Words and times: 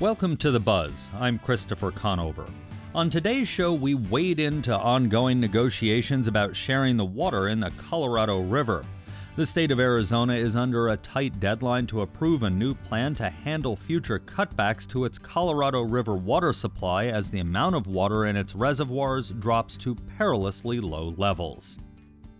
Welcome 0.00 0.38
to 0.38 0.50
The 0.50 0.58
Buzz. 0.58 1.10
I'm 1.20 1.38
Christopher 1.38 1.90
Conover. 1.90 2.46
On 2.94 3.10
today's 3.10 3.46
show, 3.48 3.74
we 3.74 3.92
wade 3.92 4.40
into 4.40 4.74
ongoing 4.74 5.38
negotiations 5.38 6.26
about 6.26 6.56
sharing 6.56 6.96
the 6.96 7.04
water 7.04 7.48
in 7.48 7.60
the 7.60 7.70
Colorado 7.72 8.40
River. 8.40 8.82
The 9.36 9.44
state 9.44 9.70
of 9.70 9.78
Arizona 9.78 10.36
is 10.36 10.56
under 10.56 10.88
a 10.88 10.96
tight 10.96 11.38
deadline 11.38 11.86
to 11.88 12.00
approve 12.00 12.44
a 12.44 12.48
new 12.48 12.72
plan 12.72 13.14
to 13.16 13.28
handle 13.28 13.76
future 13.76 14.18
cutbacks 14.18 14.88
to 14.88 15.04
its 15.04 15.18
Colorado 15.18 15.82
River 15.82 16.14
water 16.14 16.54
supply 16.54 17.08
as 17.08 17.30
the 17.30 17.40
amount 17.40 17.74
of 17.74 17.86
water 17.86 18.24
in 18.24 18.36
its 18.36 18.54
reservoirs 18.54 19.28
drops 19.32 19.76
to 19.76 19.94
perilously 20.16 20.80
low 20.80 21.12
levels. 21.18 21.78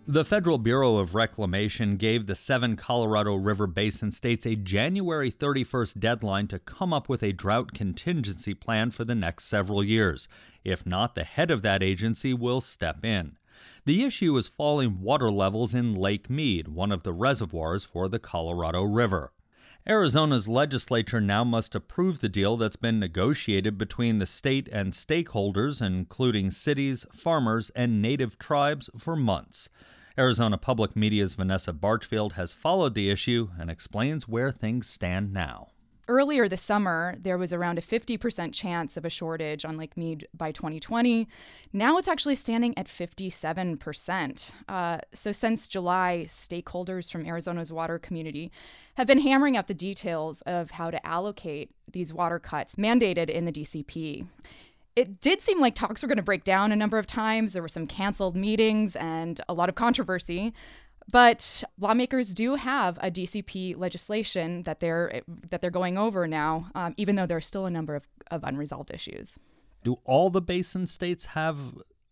The 0.07 0.25
Federal 0.25 0.57
Bureau 0.57 0.97
of 0.97 1.13
Reclamation 1.13 1.95
gave 1.95 2.25
the 2.25 2.35
seven 2.35 2.75
Colorado 2.75 3.35
River 3.35 3.67
Basin 3.67 4.11
states 4.11 4.47
a 4.47 4.55
January 4.55 5.31
31st 5.31 5.99
deadline 5.99 6.47
to 6.47 6.57
come 6.57 6.91
up 6.91 7.07
with 7.07 7.21
a 7.21 7.31
drought 7.31 7.73
contingency 7.75 8.55
plan 8.55 8.89
for 8.89 9.05
the 9.05 9.13
next 9.13 9.45
several 9.45 9.83
years. 9.83 10.27
If 10.63 10.87
not, 10.87 11.13
the 11.13 11.23
head 11.23 11.51
of 11.51 11.61
that 11.61 11.83
agency 11.83 12.33
will 12.33 12.61
step 12.61 13.05
in. 13.05 13.37
The 13.85 14.03
issue 14.03 14.35
is 14.37 14.47
falling 14.47 15.01
water 15.01 15.31
levels 15.31 15.75
in 15.75 15.93
Lake 15.93 16.31
Mead, 16.31 16.67
one 16.67 16.91
of 16.91 17.03
the 17.03 17.13
reservoirs 17.13 17.83
for 17.83 18.09
the 18.09 18.19
Colorado 18.19 18.81
River. 18.81 19.31
Arizona's 19.87 20.47
legislature 20.47 21.19
now 21.19 21.43
must 21.43 21.73
approve 21.73 22.21
the 22.21 22.29
deal 22.29 22.55
that's 22.55 22.75
been 22.75 22.99
negotiated 22.99 23.79
between 23.79 24.19
the 24.19 24.27
state 24.27 24.69
and 24.71 24.93
stakeholders, 24.93 25.81
including 25.81 26.51
cities, 26.51 27.03
farmers, 27.11 27.71
and 27.71 27.99
native 27.99 28.37
tribes, 28.37 28.91
for 28.95 29.15
months. 29.15 29.69
Arizona 30.19 30.59
Public 30.59 30.95
Media's 30.95 31.33
Vanessa 31.33 31.73
Barchfield 31.73 32.33
has 32.33 32.53
followed 32.53 32.93
the 32.93 33.09
issue 33.09 33.49
and 33.57 33.71
explains 33.71 34.27
where 34.27 34.51
things 34.51 34.87
stand 34.87 35.33
now. 35.33 35.70
Earlier 36.11 36.49
this 36.49 36.61
summer, 36.61 37.15
there 37.17 37.37
was 37.37 37.53
around 37.53 37.79
a 37.79 37.81
50% 37.81 38.53
chance 38.53 38.97
of 38.97 39.05
a 39.05 39.09
shortage 39.09 39.63
on 39.63 39.77
Lake 39.77 39.95
Mead 39.95 40.27
by 40.33 40.51
2020. 40.51 41.25
Now 41.71 41.97
it's 41.97 42.09
actually 42.09 42.35
standing 42.35 42.77
at 42.77 42.87
57%. 42.87 44.51
Uh, 44.67 44.97
so, 45.13 45.31
since 45.31 45.69
July, 45.69 46.25
stakeholders 46.27 47.09
from 47.09 47.25
Arizona's 47.25 47.71
water 47.71 47.97
community 47.97 48.51
have 48.95 49.07
been 49.07 49.21
hammering 49.21 49.55
out 49.55 49.67
the 49.67 49.73
details 49.73 50.41
of 50.41 50.71
how 50.71 50.91
to 50.91 51.07
allocate 51.07 51.71
these 51.89 52.13
water 52.13 52.39
cuts 52.39 52.75
mandated 52.75 53.29
in 53.29 53.45
the 53.45 53.51
DCP. 53.53 54.27
It 54.97 55.21
did 55.21 55.41
seem 55.41 55.61
like 55.61 55.75
talks 55.75 56.01
were 56.01 56.09
going 56.09 56.17
to 56.17 56.23
break 56.23 56.43
down 56.43 56.73
a 56.73 56.75
number 56.75 56.97
of 56.97 57.07
times. 57.07 57.53
There 57.53 57.61
were 57.61 57.69
some 57.69 57.87
canceled 57.87 58.35
meetings 58.35 58.97
and 58.97 59.39
a 59.47 59.53
lot 59.53 59.69
of 59.69 59.75
controversy. 59.75 60.53
But 61.11 61.63
lawmakers 61.77 62.33
do 62.33 62.55
have 62.55 62.97
a 63.01 63.11
DCP 63.11 63.77
legislation 63.77 64.63
that 64.63 64.79
they're 64.79 65.21
that 65.49 65.59
they're 65.59 65.69
going 65.69 65.97
over 65.97 66.25
now, 66.25 66.71
um, 66.73 66.93
even 66.95 67.15
though 67.17 67.25
there 67.25 67.37
are 67.37 67.41
still 67.41 67.65
a 67.65 67.69
number 67.69 67.95
of, 67.95 68.07
of 68.31 68.43
unresolved 68.45 68.91
issues. 68.93 69.37
Do 69.83 69.97
all 70.05 70.29
the 70.29 70.41
basin 70.41 70.87
states 70.87 71.25
have 71.25 71.59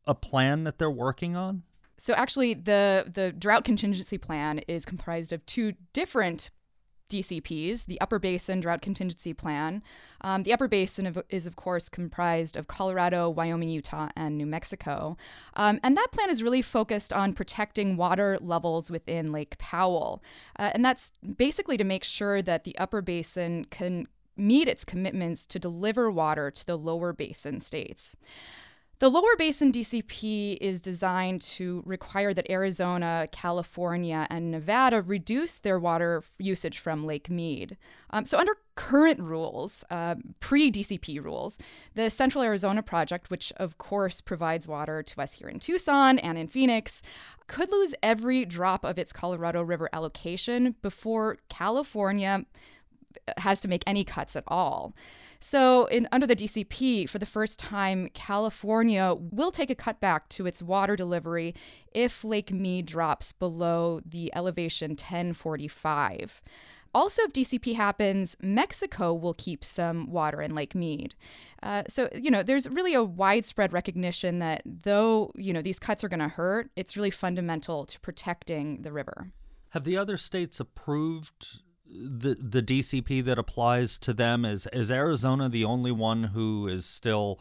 a 0.06 0.14
plan 0.14 0.66
that 0.66 0.80
they're 0.80 0.92
working 0.92 1.36
on? 1.38 1.64
So 1.98 2.14
actually, 2.14 2.54
the 2.54 3.10
the 3.14 3.32
drought 3.32 3.64
contingency 3.64 4.18
plan 4.18 4.60
is 4.68 4.86
comprised 4.86 5.32
of 5.32 5.46
two 5.46 5.74
different 5.94 6.50
DCPs, 7.10 7.86
the 7.86 8.00
Upper 8.00 8.20
Basin 8.20 8.60
Drought 8.60 8.82
Contingency 8.82 9.34
Plan. 9.34 9.84
Um, 10.22 10.44
the 10.44 10.54
Upper 10.54 10.68
Basin 10.68 11.16
is, 11.30 11.46
of 11.46 11.56
course, 11.56 11.90
comprised 11.90 12.56
of 12.56 12.68
Colorado, 12.68 13.30
Wyoming, 13.30 13.70
Utah, 13.70 14.10
and 14.16 14.38
New 14.38 14.46
Mexico. 14.46 15.18
Um, 15.56 15.80
and 15.84 15.98
that 15.98 16.12
plan 16.12 16.30
is 16.30 16.44
really 16.44 16.62
focused 16.62 17.12
on 17.12 17.34
protecting 17.34 17.98
water 17.98 18.38
levels 18.42 18.90
within 18.90 19.32
Lake 19.32 19.58
Powell. 19.58 20.24
Uh, 20.58 20.72
and 20.74 20.86
that's 20.86 21.12
basically 21.36 21.78
to 21.78 21.84
make 21.84 22.04
sure 22.04 22.42
that 22.42 22.64
the 22.64 22.78
Upper 22.78 23.02
Basin 23.02 23.66
can 23.66 24.08
meet 24.40 24.68
its 24.68 24.86
commitments 24.86 25.46
to 25.46 25.60
deliver 25.60 26.10
water 26.10 26.50
to 26.50 26.66
the 26.66 26.78
lower 26.78 27.14
basin 27.14 27.62
states. 27.62 28.16
The 29.00 29.10
lower 29.10 29.38
basin 29.38 29.72
DCP 29.72 30.58
is 30.60 30.82
designed 30.82 31.40
to 31.42 31.82
require 31.86 32.34
that 32.34 32.50
Arizona, 32.50 33.30
California, 33.32 34.28
and 34.30 34.52
Nevada 34.52 35.02
reduce 35.02 35.58
their 35.58 35.80
water 35.80 36.22
usage 36.38 36.80
from 36.80 37.06
Lake 37.06 37.30
Mead. 37.30 37.78
Um, 38.10 38.26
so, 38.26 38.38
under 38.38 38.58
current 38.76 39.22
rules, 39.22 39.86
uh, 39.90 40.16
pre 40.42 40.70
DCP 40.70 41.24
rules, 41.24 41.58
the 41.94 42.10
Central 42.10 42.44
Arizona 42.44 42.84
Project, 42.84 43.30
which 43.30 43.54
of 43.56 43.78
course 43.78 44.20
provides 44.20 44.68
water 44.68 45.02
to 45.02 45.22
us 45.22 45.32
here 45.32 45.48
in 45.48 45.62
Tucson 45.62 46.20
and 46.20 46.38
in 46.38 46.50
Phoenix, 46.50 47.02
could 47.48 47.72
lose 47.72 47.96
every 48.04 48.44
drop 48.44 48.84
of 48.84 49.00
its 49.00 49.14
Colorado 49.14 49.62
River 49.62 49.88
allocation 49.94 50.76
before 50.82 51.38
California 51.48 52.44
has 53.38 53.62
to 53.62 53.70
make 53.70 53.84
any 53.88 54.04
cuts 54.04 54.36
at 54.36 54.44
all. 54.48 54.94
So, 55.42 55.86
in, 55.86 56.08
under 56.12 56.28
the 56.28 56.36
DCP, 56.36 57.10
for 57.10 57.18
the 57.18 57.26
first 57.26 57.60
time, 57.60 58.10
California 58.14 59.16
will 59.18 59.52
take 59.52 59.70
a 59.70 59.76
cutback 59.76 60.22
to 60.30 60.46
its 60.46 60.62
water 60.62 60.98
delivery 60.98 61.56
if 61.94 62.26
Lake 62.26 62.52
Mead 62.52 62.86
drops 62.86 63.32
below 63.32 64.02
the 64.06 64.34
elevation 64.36 64.92
1045. 64.92 66.42
Also, 66.94 67.22
if 67.22 67.32
DCP 67.32 67.76
happens, 67.76 68.36
Mexico 68.42 69.14
will 69.14 69.36
keep 69.36 69.64
some 69.64 70.10
water 70.12 70.42
in 70.42 70.56
Lake 70.56 70.74
Mead. 70.76 71.16
Uh, 71.62 71.84
so, 71.88 72.10
you 72.14 72.32
know, 72.32 72.44
there's 72.44 72.68
really 72.68 72.94
a 72.94 73.04
widespread 73.04 73.72
recognition 73.72 74.40
that 74.40 74.62
though, 74.66 75.32
you 75.36 75.54
know, 75.54 75.62
these 75.62 75.80
cuts 75.80 76.04
are 76.04 76.10
going 76.10 76.20
to 76.20 76.28
hurt, 76.28 76.70
it's 76.76 76.98
really 76.98 77.12
fundamental 77.12 77.86
to 77.86 78.00
protecting 78.00 78.82
the 78.82 78.92
river. 78.92 79.32
Have 79.70 79.84
the 79.84 79.98
other 79.98 80.18
states 80.18 80.60
approved 80.60 81.60
the 81.92 82.36
the 82.36 82.62
DCP 82.62 83.24
that 83.26 83.40
applies 83.40 83.98
to 84.00 84.14
them 84.14 84.46
is 84.46 84.68
is 84.74 84.92
Arizona 84.92 85.50
the 85.50 85.66
only 85.66 85.92
one 85.92 86.26
who 86.26 86.68
is 86.68 86.86
still 86.86 87.40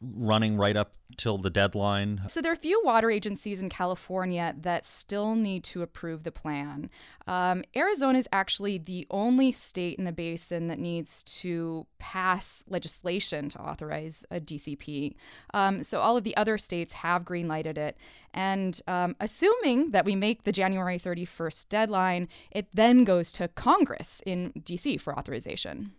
running 0.00 0.56
right 0.56 0.76
up 0.76 0.94
till 1.16 1.38
the 1.38 1.50
deadline? 1.50 2.22
So 2.28 2.40
there 2.40 2.52
are 2.52 2.54
a 2.54 2.58
few 2.58 2.80
water 2.84 3.10
agencies 3.10 3.62
in 3.62 3.68
California 3.68 4.54
that 4.60 4.86
still 4.86 5.34
need 5.34 5.64
to 5.64 5.82
approve 5.82 6.24
the 6.24 6.30
plan. 6.30 6.90
Um, 7.26 7.64
Arizona 7.74 8.18
is 8.18 8.28
actually 8.32 8.78
the 8.78 9.06
only 9.10 9.52
state 9.52 9.98
in 9.98 10.04
the 10.04 10.12
basin 10.12 10.68
that 10.68 10.78
needs 10.78 11.22
to 11.24 11.86
pass 11.98 12.64
legislation 12.68 13.48
to 13.50 13.60
authorize 13.60 14.24
a 14.30 14.40
DCP. 14.40 15.14
Um, 15.54 15.82
so 15.82 16.00
all 16.00 16.16
of 16.16 16.24
the 16.24 16.36
other 16.36 16.58
states 16.58 16.92
have 16.94 17.24
greenlighted 17.24 17.78
it. 17.78 17.96
And 18.34 18.80
um, 18.86 19.16
assuming 19.20 19.90
that 19.92 20.04
we 20.04 20.14
make 20.14 20.44
the 20.44 20.52
January 20.52 20.98
31st 20.98 21.68
deadline, 21.68 22.28
it 22.50 22.68
then 22.72 23.04
goes 23.04 23.32
to 23.32 23.48
Congress 23.48 24.22
in 24.26 24.52
DC 24.64 25.00
for 25.00 25.18
authorization. 25.18 25.92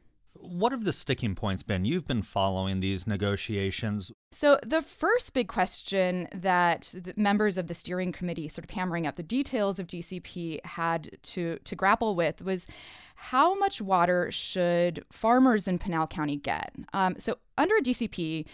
What 0.49 0.71
have 0.71 0.83
the 0.83 0.93
sticking 0.93 1.35
points 1.35 1.61
been? 1.61 1.85
You've 1.85 2.07
been 2.07 2.23
following 2.23 2.79
these 2.79 3.05
negotiations. 3.05 4.11
So, 4.31 4.59
the 4.65 4.81
first 4.81 5.33
big 5.33 5.47
question 5.47 6.27
that 6.33 6.93
members 7.15 7.59
of 7.59 7.67
the 7.67 7.75
steering 7.75 8.11
committee, 8.11 8.47
sort 8.47 8.65
of 8.65 8.71
hammering 8.71 9.05
out 9.05 9.15
the 9.15 9.23
details 9.23 9.77
of 9.77 9.85
DCP, 9.85 10.65
had 10.65 11.11
to, 11.21 11.59
to 11.63 11.75
grapple 11.75 12.15
with 12.15 12.41
was 12.41 12.65
how 13.13 13.53
much 13.59 13.79
water 13.79 14.31
should 14.31 15.05
farmers 15.11 15.67
in 15.67 15.77
Pinal 15.77 16.07
County 16.07 16.37
get? 16.37 16.73
Um, 16.93 17.15
so, 17.19 17.37
under 17.55 17.75
a 17.75 17.81
DCP, 17.81 18.45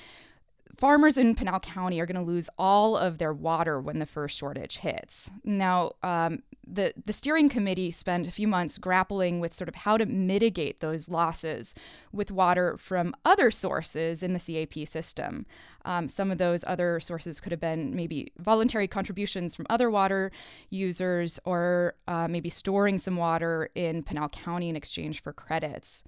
farmers 0.76 1.18
in 1.18 1.34
Pinal 1.34 1.62
County 1.62 2.02
are 2.02 2.06
going 2.06 2.20
to 2.20 2.22
lose 2.22 2.50
all 2.58 2.98
of 2.98 3.20
their 3.20 3.34
water 3.34 3.80
when 3.80 4.00
the 4.00 4.06
first 4.06 4.38
shortage 4.38 4.78
hits. 4.78 5.32
Now, 5.46 5.94
um, 6.04 6.44
the 6.68 6.94
the 7.06 7.14
steering 7.14 7.50
committee 7.50 7.92
spent 7.92 8.28
a 8.28 8.32
few 8.32 8.48
months 8.48 8.78
grappling 8.78 9.40
with 9.40 9.54
sort 9.54 9.70
of 9.70 9.76
how 9.76 9.98
to 9.98 10.06
mitigate 10.06 10.80
those 10.80 11.08
losses 11.10 11.74
with 12.12 12.32
water 12.32 12.78
from 12.78 13.16
other 13.24 13.52
sources 13.52 14.24
in 14.24 14.34
the 14.34 14.40
CAP 14.40 14.88
system. 14.88 15.46
Um, 15.84 16.08
some 16.08 16.32
of 16.32 16.38
those 16.38 16.64
other 16.68 17.00
sources 17.00 17.40
could 17.40 17.52
have 17.52 17.62
been 17.62 17.96
maybe 17.96 18.32
voluntary 18.40 18.88
contributions 18.88 19.56
from 19.56 19.68
other 19.70 19.90
water 19.92 20.32
users, 20.70 21.40
or 21.46 21.96
uh, 22.08 22.28
maybe 22.28 22.50
storing 22.50 22.98
some 22.98 23.18
water 23.18 23.70
in 23.76 24.04
Pinal 24.04 24.30
County 24.30 24.70
in 24.70 24.76
exchange 24.76 25.22
for 25.22 25.32
credits. 25.32 26.04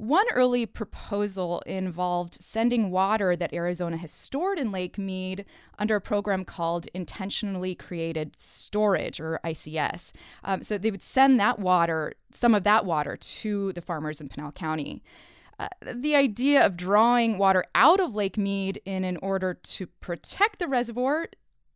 One 0.00 0.24
early 0.32 0.64
proposal 0.64 1.60
involved 1.66 2.40
sending 2.40 2.90
water 2.90 3.36
that 3.36 3.52
Arizona 3.52 3.98
has 3.98 4.10
stored 4.10 4.58
in 4.58 4.72
Lake 4.72 4.96
Mead 4.96 5.44
under 5.78 5.96
a 5.96 6.00
program 6.00 6.46
called 6.46 6.88
Intentionally 6.94 7.74
Created 7.74 8.32
Storage, 8.40 9.20
or 9.20 9.38
ICS. 9.44 10.12
Um, 10.42 10.62
so 10.62 10.78
they 10.78 10.90
would 10.90 11.02
send 11.02 11.38
that 11.38 11.58
water, 11.58 12.14
some 12.30 12.54
of 12.54 12.64
that 12.64 12.86
water, 12.86 13.18
to 13.18 13.74
the 13.74 13.82
farmers 13.82 14.22
in 14.22 14.30
Pinal 14.30 14.52
County. 14.52 15.02
Uh, 15.58 15.68
the 15.94 16.16
idea 16.16 16.64
of 16.64 16.78
drawing 16.78 17.36
water 17.36 17.66
out 17.74 18.00
of 18.00 18.14
Lake 18.14 18.38
Mead 18.38 18.80
in, 18.86 19.04
in 19.04 19.18
order 19.18 19.52
to 19.52 19.86
protect 19.86 20.60
the 20.60 20.66
reservoir 20.66 21.26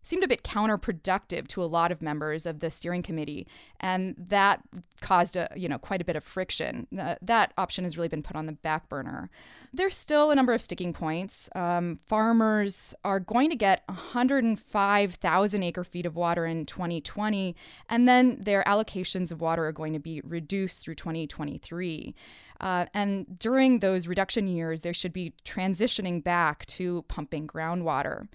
seemed 0.05 0.23
a 0.23 0.29
bit 0.29 0.45
counterproductive 0.45 1.49
to 1.49 1.63
a 1.63 1.67
lot 1.67 1.91
of 1.91 2.01
members 2.01 2.47
of 2.47 2.61
the 2.61 2.71
steering 2.71 3.03
committee, 3.03 3.49
and 3.81 4.15
that 4.17 4.61
caused 5.01 5.35
a 5.35 5.51
you 5.57 5.69
know 5.69 5.79
quite 5.79 6.01
a 6.01 6.05
bit 6.05 6.15
of 6.15 6.23
friction. 6.23 6.87
Uh, 6.97 7.17
that 7.21 7.53
option 7.59 7.83
has 7.83 7.97
really 7.97 8.09
been 8.09 8.23
put 8.23 8.37
on 8.37 8.47
the 8.47 8.53
back 8.53 8.89
burner. 8.89 9.31
There's 9.73 9.97
still 9.97 10.31
a 10.31 10.37
number 10.37 10.53
of 10.53 10.63
sticking 10.63 10.93
points. 10.93 11.51
Um, 11.57 11.99
farmers 12.07 12.95
are 13.05 13.19
going 13.19 13.51
to 13.51 13.57
get 13.57 13.83
105,000 13.87 15.63
acre 15.65 15.83
feet 15.83 16.07
of 16.07 16.15
water 16.15 16.47
in 16.47 16.65
2020, 16.65 17.57
and 17.89 18.07
then 18.07 18.37
their 18.41 18.63
allocations 18.65 19.33
of 19.33 19.41
water 19.41 19.67
are 19.67 19.73
going 19.73 19.93
to 19.95 19.99
be 19.99 20.21
reduced 20.23 20.83
through 20.83 20.95
2023. 20.95 22.15
Uh, 22.61 22.87
and 22.95 23.39
during 23.39 23.81
those 23.81 24.07
reduction 24.07 24.47
years, 24.47 24.83
they 24.83 24.93
should 24.93 25.13
be 25.13 25.33
transitioning 25.45 26.23
back 26.23 26.65
to 26.67 27.05
pumping 27.09 27.47
groundwater. 27.47 28.29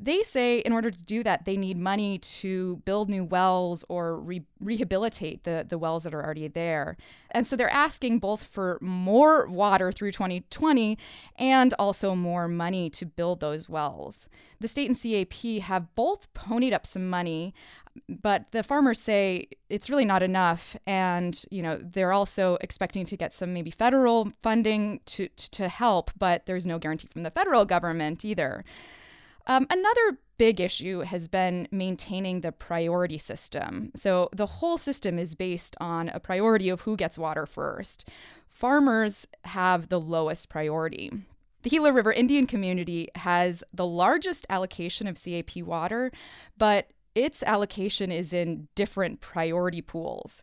They 0.00 0.22
say 0.22 0.58
in 0.58 0.72
order 0.72 0.90
to 0.90 1.04
do 1.04 1.22
that, 1.22 1.44
they 1.44 1.56
need 1.56 1.76
money 1.76 2.18
to 2.18 2.82
build 2.84 3.08
new 3.08 3.24
wells 3.24 3.84
or 3.88 4.16
re- 4.16 4.44
rehabilitate 4.60 5.44
the, 5.44 5.64
the 5.68 5.78
wells 5.78 6.04
that 6.04 6.14
are 6.14 6.24
already 6.24 6.48
there. 6.48 6.96
And 7.30 7.46
so 7.46 7.56
they're 7.56 7.72
asking 7.72 8.18
both 8.18 8.42
for 8.42 8.78
more 8.80 9.46
water 9.46 9.92
through 9.92 10.12
2020 10.12 10.98
and 11.38 11.74
also 11.78 12.14
more 12.14 12.48
money 12.48 12.90
to 12.90 13.06
build 13.06 13.40
those 13.40 13.68
wells. 13.68 14.28
The 14.60 14.68
state 14.68 14.88
and 14.88 15.00
CAP 15.00 15.62
have 15.62 15.94
both 15.94 16.32
ponied 16.34 16.72
up 16.72 16.86
some 16.86 17.08
money, 17.08 17.54
but 18.08 18.46
the 18.52 18.62
farmers 18.62 19.00
say 19.00 19.48
it's 19.68 19.90
really 19.90 20.04
not 20.04 20.22
enough 20.22 20.76
and 20.86 21.44
you 21.50 21.62
know 21.62 21.78
they're 21.82 22.12
also 22.12 22.56
expecting 22.60 23.04
to 23.06 23.16
get 23.16 23.34
some 23.34 23.52
maybe 23.52 23.70
federal 23.70 24.32
funding 24.42 25.00
to 25.04 25.28
to 25.28 25.68
help 25.68 26.10
but 26.18 26.46
there's 26.46 26.66
no 26.66 26.78
guarantee 26.78 27.08
from 27.08 27.22
the 27.22 27.30
federal 27.30 27.64
government 27.64 28.24
either 28.24 28.64
um, 29.46 29.66
another 29.70 30.18
big 30.38 30.60
issue 30.60 31.00
has 31.00 31.28
been 31.28 31.68
maintaining 31.70 32.40
the 32.40 32.52
priority 32.52 33.18
system. 33.18 33.92
So 33.94 34.28
the 34.34 34.46
whole 34.46 34.78
system 34.78 35.18
is 35.18 35.34
based 35.34 35.76
on 35.80 36.08
a 36.08 36.20
priority 36.20 36.68
of 36.68 36.80
who 36.82 36.96
gets 36.96 37.18
water 37.18 37.46
first. 37.46 38.08
Farmers 38.48 39.26
have 39.44 39.88
the 39.88 40.00
lowest 40.00 40.48
priority. 40.48 41.12
The 41.62 41.70
Gila 41.70 41.92
River 41.92 42.12
Indian 42.12 42.46
community 42.46 43.08
has 43.14 43.62
the 43.72 43.86
largest 43.86 44.46
allocation 44.50 45.06
of 45.06 45.22
CAP 45.22 45.56
water, 45.58 46.10
but 46.58 46.90
its 47.14 47.42
allocation 47.42 48.10
is 48.10 48.32
in 48.32 48.68
different 48.74 49.20
priority 49.20 49.82
pools. 49.82 50.42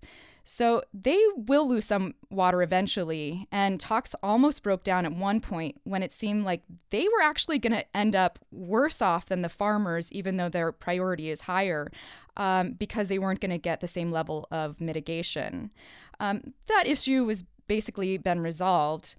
So 0.51 0.81
they 0.91 1.21
will 1.35 1.69
lose 1.69 1.85
some 1.85 2.15
water 2.31 2.63
eventually. 2.63 3.47
And 3.51 3.79
talks 3.79 4.15
almost 4.23 4.63
broke 4.63 4.83
down 4.83 5.05
at 5.05 5.13
one 5.13 5.41
point 5.41 5.79
when 5.83 6.01
it 6.01 6.11
seemed 6.11 6.43
like 6.43 6.63
they 6.89 7.03
were 7.03 7.21
actually 7.21 7.59
going 7.59 7.73
to 7.73 7.85
end 7.95 8.15
up 8.15 8.39
worse 8.51 8.99
off 8.99 9.27
than 9.27 9.43
the 9.43 9.49
farmers, 9.49 10.11
even 10.11 10.37
though 10.37 10.49
their 10.49 10.71
priority 10.71 11.29
is 11.29 11.41
higher, 11.41 11.91
um, 12.35 12.71
because 12.71 13.09
they 13.09 13.19
weren't 13.19 13.41
going 13.41 13.51
to 13.51 13.59
get 13.59 13.79
the 13.79 13.87
same 13.87 14.11
level 14.11 14.47
of 14.49 14.81
mitigation. 14.81 15.69
Um, 16.19 16.53
that 16.67 16.87
issue 16.87 17.25
was 17.25 17.43
basically 17.67 18.17
been 18.17 18.41
resolved. 18.41 19.15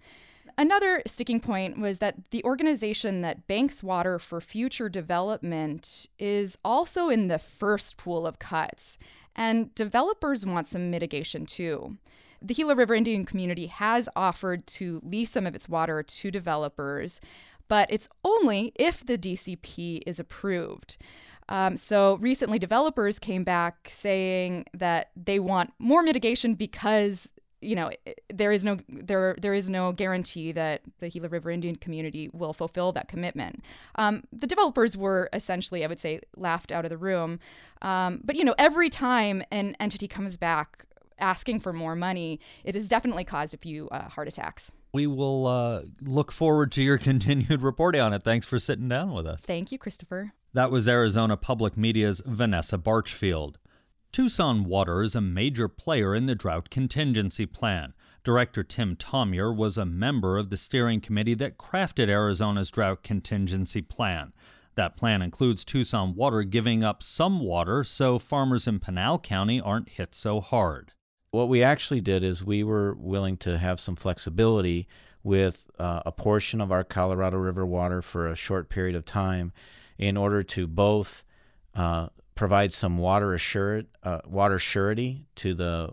Another 0.61 1.01
sticking 1.07 1.41
point 1.41 1.79
was 1.79 2.01
that 2.01 2.17
the 2.33 2.45
organization 2.45 3.23
that 3.23 3.47
banks 3.47 3.83
water 3.83 4.19
for 4.19 4.43
future 4.43 4.91
development 4.91 6.07
is 6.19 6.59
also 6.63 7.09
in 7.09 7.29
the 7.29 7.39
first 7.39 7.97
pool 7.97 8.27
of 8.27 8.39
cuts. 8.39 8.99
And 9.35 9.75
developers 9.75 10.45
want 10.45 10.69
some 10.69 10.91
mitigation 10.91 11.47
too. 11.47 11.97
The 12.43 12.53
Gila 12.53 12.75
River 12.75 12.95
Indian 12.95 13.25
community 13.25 13.69
has 13.69 14.07
offered 14.15 14.67
to 14.67 15.01
lease 15.03 15.31
some 15.31 15.47
of 15.47 15.55
its 15.55 15.67
water 15.67 16.03
to 16.03 16.31
developers, 16.31 17.23
but 17.67 17.91
it's 17.91 18.11
only 18.23 18.73
if 18.75 19.07
the 19.07 19.17
DCP 19.17 20.03
is 20.07 20.21
approved. 20.21 20.99
Um, 21.49 21.75
so 21.79 22.19
recently, 22.21 22.59
developers 22.59 23.19
came 23.19 23.45
back 23.45 23.89
saying 23.91 24.67
that 24.75 25.09
they 25.17 25.39
want 25.39 25.73
more 25.79 26.03
mitigation 26.03 26.55
because 26.55 27.33
you 27.61 27.77
know 27.77 27.91
there 28.33 28.53
is 28.53 28.65
no 28.65 28.79
there 28.89 29.37
there 29.39 29.55
is 29.55 29.69
no 29.69 29.93
guarantee 29.93 30.53
that 30.53 30.83
the 30.99 31.09
Gila 31.09 31.29
River 31.29 31.51
Indian 31.51 31.77
community 31.77 32.31
will 32.33 32.53
fulfill 32.53 32.93
that 32.93 33.09
commitment. 33.09 33.63
Um, 33.97 34.25
the 34.33 34.47
developers 34.47 34.97
were 34.97 35.29
essentially, 35.33 35.85
I 35.85 35.87
would 35.87 36.01
say, 36.01 36.21
laughed 36.37 36.73
out 36.73 36.85
of 36.85 36.91
the 36.91 36.99
room. 36.99 37.39
Um, 37.83 38.21
but 38.25 38.37
you 38.37 38.45
know, 38.45 38.55
every 38.59 38.91
time 38.91 39.43
an 39.51 39.77
entity 39.81 40.09
comes 40.09 40.37
back 40.37 40.85
asking 41.19 41.61
for 41.61 41.73
more 41.73 41.95
money, 41.95 42.41
it 42.65 42.75
has 42.75 42.89
definitely 42.89 43.25
caused 43.25 43.55
a 43.55 43.59
few 43.59 43.89
uh, 43.91 44.09
heart 44.09 44.29
attacks. 44.29 44.73
We 44.93 45.07
will 45.07 45.47
uh, 45.47 45.83
look 46.01 46.33
forward 46.33 46.73
to 46.73 46.83
your 46.83 46.99
continued 47.11 47.63
reporting 47.63 48.01
on 48.01 48.13
it. 48.13 48.23
Thanks 48.23 48.47
for 48.47 48.59
sitting 48.59 48.89
down 48.89 49.13
with 49.13 49.27
us. 49.27 49.45
Thank 49.45 49.71
you, 49.71 49.79
Christopher. 49.79 50.33
That 50.53 50.71
was 50.71 50.89
Arizona 50.89 51.37
Public 51.37 51.77
Media's 51.77 52.23
Vanessa 52.27 52.77
Barchfield. 52.77 53.59
Tucson 54.13 54.65
Water 54.65 55.03
is 55.03 55.15
a 55.15 55.21
major 55.21 55.69
player 55.69 56.17
in 56.17 56.27
the 56.27 56.35
drought 56.35 56.69
contingency 56.69 57.47
plan. 57.47 57.95
Director 58.25 58.65
Tim 58.65 58.97
Thomure 58.97 59.55
was 59.55 59.79
a 59.79 59.87
member 59.87 60.37
of 60.37 60.51
the 60.51 60.57
steering 60.57 61.01
committee 61.01 61.35
that 61.35 61.57
crafted 61.57 62.09
Arizona's 62.09 62.73
drought 62.73 63.05
contingency 63.05 63.81
plan. 63.81 64.33
That 64.75 64.97
plan 64.97 65.23
includes 65.23 65.65
Tucson 65.65 66.17
Water 66.17 66.43
giving 66.43 66.83
up 66.83 67.05
some 67.05 67.39
water 67.39 67.85
so 67.85 68.19
farmers 68.19 68.67
in 68.67 68.81
Pinal 68.81 69.21
County 69.21 69.61
aren't 69.61 69.91
hit 69.91 70.15
so 70.17 70.41
hard. 70.41 70.93
What 71.31 71.49
we 71.49 71.63
actually 71.63 72.01
did 72.01 72.25
is 72.25 72.45
we 72.45 72.65
were 72.65 72.95
willing 72.95 73.37
to 73.39 73.59
have 73.59 73.79
some 73.79 73.95
flexibility 73.95 74.89
with 75.23 75.71
uh, 75.79 76.03
a 76.05 76.11
portion 76.11 76.61
of 76.61 76.73
our 76.73 76.83
Colorado 76.83 77.37
River 77.37 77.65
water 77.65 78.03
for 78.03 78.27
a 78.27 78.35
short 78.35 78.71
period 78.71 78.97
of 78.97 79.05
time 79.05 79.53
in 79.99 80.17
order 80.17 80.43
to 80.43 80.67
both 80.67 81.23
uh, 81.77 82.09
provide 82.35 82.73
some 82.73 82.99
water 82.99 83.35
assured 83.35 83.87
uh, 84.03 84.21
water 84.27 84.59
surety 84.59 85.27
to 85.37 85.55
the 85.55 85.93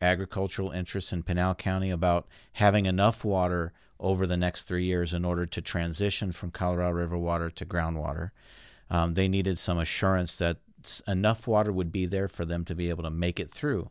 agricultural 0.00 0.70
interests 0.70 1.12
in 1.12 1.22
Pinal 1.22 1.54
County 1.54 1.90
about 1.90 2.26
having 2.52 2.86
enough 2.86 3.24
water 3.24 3.72
over 3.98 4.26
the 4.26 4.36
next 4.36 4.64
three 4.64 4.84
years 4.84 5.14
in 5.14 5.24
order 5.24 5.46
to 5.46 5.62
transition 5.62 6.32
from 6.32 6.50
Colorado 6.50 6.92
River 6.92 7.16
water 7.16 7.48
to 7.50 7.64
groundwater. 7.64 8.30
Um, 8.90 9.14
they 9.14 9.28
needed 9.28 9.58
some 9.58 9.78
assurance 9.78 10.36
that 10.38 10.58
enough 11.08 11.46
water 11.46 11.72
would 11.72 11.90
be 11.90 12.06
there 12.06 12.28
for 12.28 12.44
them 12.44 12.64
to 12.66 12.74
be 12.74 12.90
able 12.90 13.04
to 13.04 13.10
make 13.10 13.40
it 13.40 13.50
through. 13.50 13.90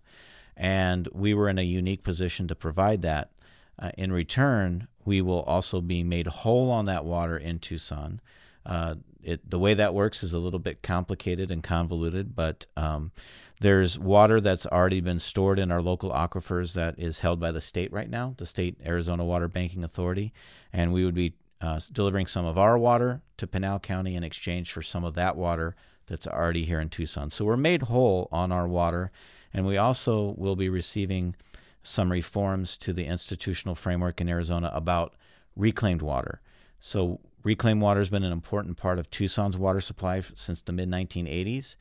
And 0.55 1.07
we 1.11 1.33
were 1.33 1.49
in 1.49 1.57
a 1.57 1.63
unique 1.63 2.03
position 2.03 2.47
to 2.47 2.55
provide 2.55 3.01
that. 3.01 3.31
Uh, 3.79 3.89
in 3.97 4.11
return, 4.11 4.87
we 5.03 5.21
will 5.21 5.41
also 5.41 5.81
be 5.81 6.03
made 6.03 6.27
whole 6.27 6.69
on 6.69 6.85
that 6.85 7.05
water 7.05 7.37
in 7.37 7.57
Tucson. 7.57 8.21
Uh, 8.65 8.95
it, 9.23 9.49
the 9.49 9.59
way 9.59 9.73
that 9.73 9.93
works 9.93 10.23
is 10.23 10.33
a 10.33 10.39
little 10.39 10.59
bit 10.59 10.81
complicated 10.81 11.51
and 11.51 11.63
convoluted, 11.63 12.35
but 12.35 12.65
um, 12.75 13.11
there's 13.59 13.97
water 13.97 14.41
that's 14.41 14.65
already 14.65 14.99
been 14.99 15.19
stored 15.19 15.59
in 15.59 15.71
our 15.71 15.81
local 15.81 16.11
aquifers 16.11 16.73
that 16.73 16.95
is 16.97 17.19
held 17.19 17.39
by 17.39 17.51
the 17.51 17.61
state 17.61 17.91
right 17.93 18.09
now, 18.09 18.33
the 18.37 18.45
state 18.45 18.77
Arizona 18.85 19.23
Water 19.23 19.47
Banking 19.47 19.83
Authority, 19.83 20.33
and 20.71 20.91
we 20.91 21.05
would 21.05 21.15
be 21.15 21.33
uh, 21.61 21.79
delivering 21.91 22.27
some 22.27 22.45
of 22.45 22.57
our 22.57 22.77
water 22.77 23.21
to 23.37 23.47
Pinal 23.47 23.79
County 23.79 24.15
in 24.15 24.23
exchange 24.23 24.71
for 24.71 24.81
some 24.81 25.05
of 25.05 25.13
that 25.15 25.37
water 25.37 25.75
that's 26.07 26.27
already 26.27 26.65
here 26.65 26.81
in 26.81 26.89
Tucson. 26.89 27.29
So 27.29 27.45
we're 27.45 27.55
made 27.55 27.83
whole 27.83 28.27
on 28.31 28.51
our 28.51 28.67
water, 28.67 29.11
and 29.53 29.65
we 29.65 29.77
also 29.77 30.35
will 30.37 30.57
be 30.57 30.67
receiving 30.67 31.35
some 31.83 32.11
reforms 32.11 32.77
to 32.77 32.91
the 32.91 33.05
institutional 33.05 33.75
framework 33.75 34.19
in 34.19 34.29
Arizona 34.29 34.71
about 34.73 35.15
reclaimed 35.55 36.01
water. 36.01 36.41
So 36.83 37.21
reclaimed 37.43 37.81
water 37.81 38.01
has 38.01 38.09
been 38.09 38.25
an 38.25 38.33
important 38.33 38.75
part 38.75 38.99
of 38.99 39.09
Tucson's 39.09 39.57
water 39.57 39.79
supply 39.79 40.21
since 40.35 40.61
the 40.61 40.73
mid 40.73 40.89
1980s. 40.89 41.77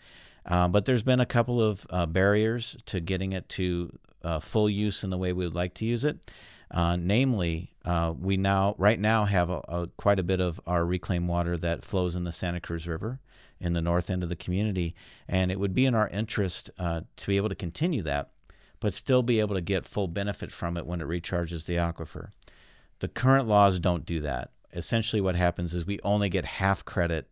Uh, 0.47 0.69
but 0.69 0.85
there's 0.85 1.03
been 1.03 1.19
a 1.19 1.27
couple 1.27 1.61
of 1.61 1.85
uh, 1.91 2.07
barriers 2.07 2.77
to 2.87 3.01
getting 3.01 3.33
it 3.33 3.49
to 3.49 3.99
uh, 4.23 4.39
full 4.39 4.71
use 4.71 5.03
in 5.03 5.11
the 5.11 5.19
way 5.19 5.33
we 5.33 5.45
would 5.45 5.57
like 5.57 5.75
to 5.75 5.85
use 5.85 6.05
it. 6.05 6.31
Uh, 6.71 6.97
namely, 6.97 7.73
uh, 7.85 8.15
we 8.17 8.37
now 8.37 8.77
right 8.79 9.01
now 9.01 9.25
have 9.25 9.51
a, 9.51 9.61
a, 9.69 9.89
quite 9.97 10.21
a 10.21 10.23
bit 10.23 10.41
of 10.41 10.61
our 10.69 10.85
reclaimed 10.87 11.29
water 11.29 11.57
that 11.57 11.83
flows 11.83 12.15
in 12.15 12.23
the 12.23 12.33
Santa 12.33 12.61
Cruz 12.61 12.87
River 12.87 13.19
in 13.61 13.73
the 13.73 13.83
north 13.83 14.09
end 14.09 14.23
of 14.23 14.29
the 14.29 14.37
community, 14.37 14.95
and 15.27 15.51
it 15.51 15.59
would 15.59 15.75
be 15.75 15.85
in 15.85 15.97
our 15.97 16.09
interest 16.11 16.71
uh, 16.79 17.01
to 17.17 17.27
be 17.27 17.37
able 17.37 17.49
to 17.49 17.57
continue 17.57 18.03
that, 18.03 18.31
but 18.79 18.93
still 18.93 19.25
be 19.25 19.41
able 19.41 19.57
to 19.57 19.61
get 19.61 19.85
full 19.85 20.07
benefit 20.07 20.53
from 20.53 20.77
it 20.77 20.87
when 20.87 21.01
it 21.01 21.09
recharges 21.09 21.67
the 21.67 21.75
aquifer. 21.75 22.31
The 23.01 23.09
current 23.09 23.49
laws 23.49 23.81
don't 23.81 24.07
do 24.07 24.21
that 24.21 24.53
essentially 24.73 25.21
what 25.21 25.37
happens 25.37 25.75
is 25.75 25.87
we 25.87 26.01
only 26.03 26.29
get 26.29 26.45
half 26.45 26.85
credit 26.85 27.29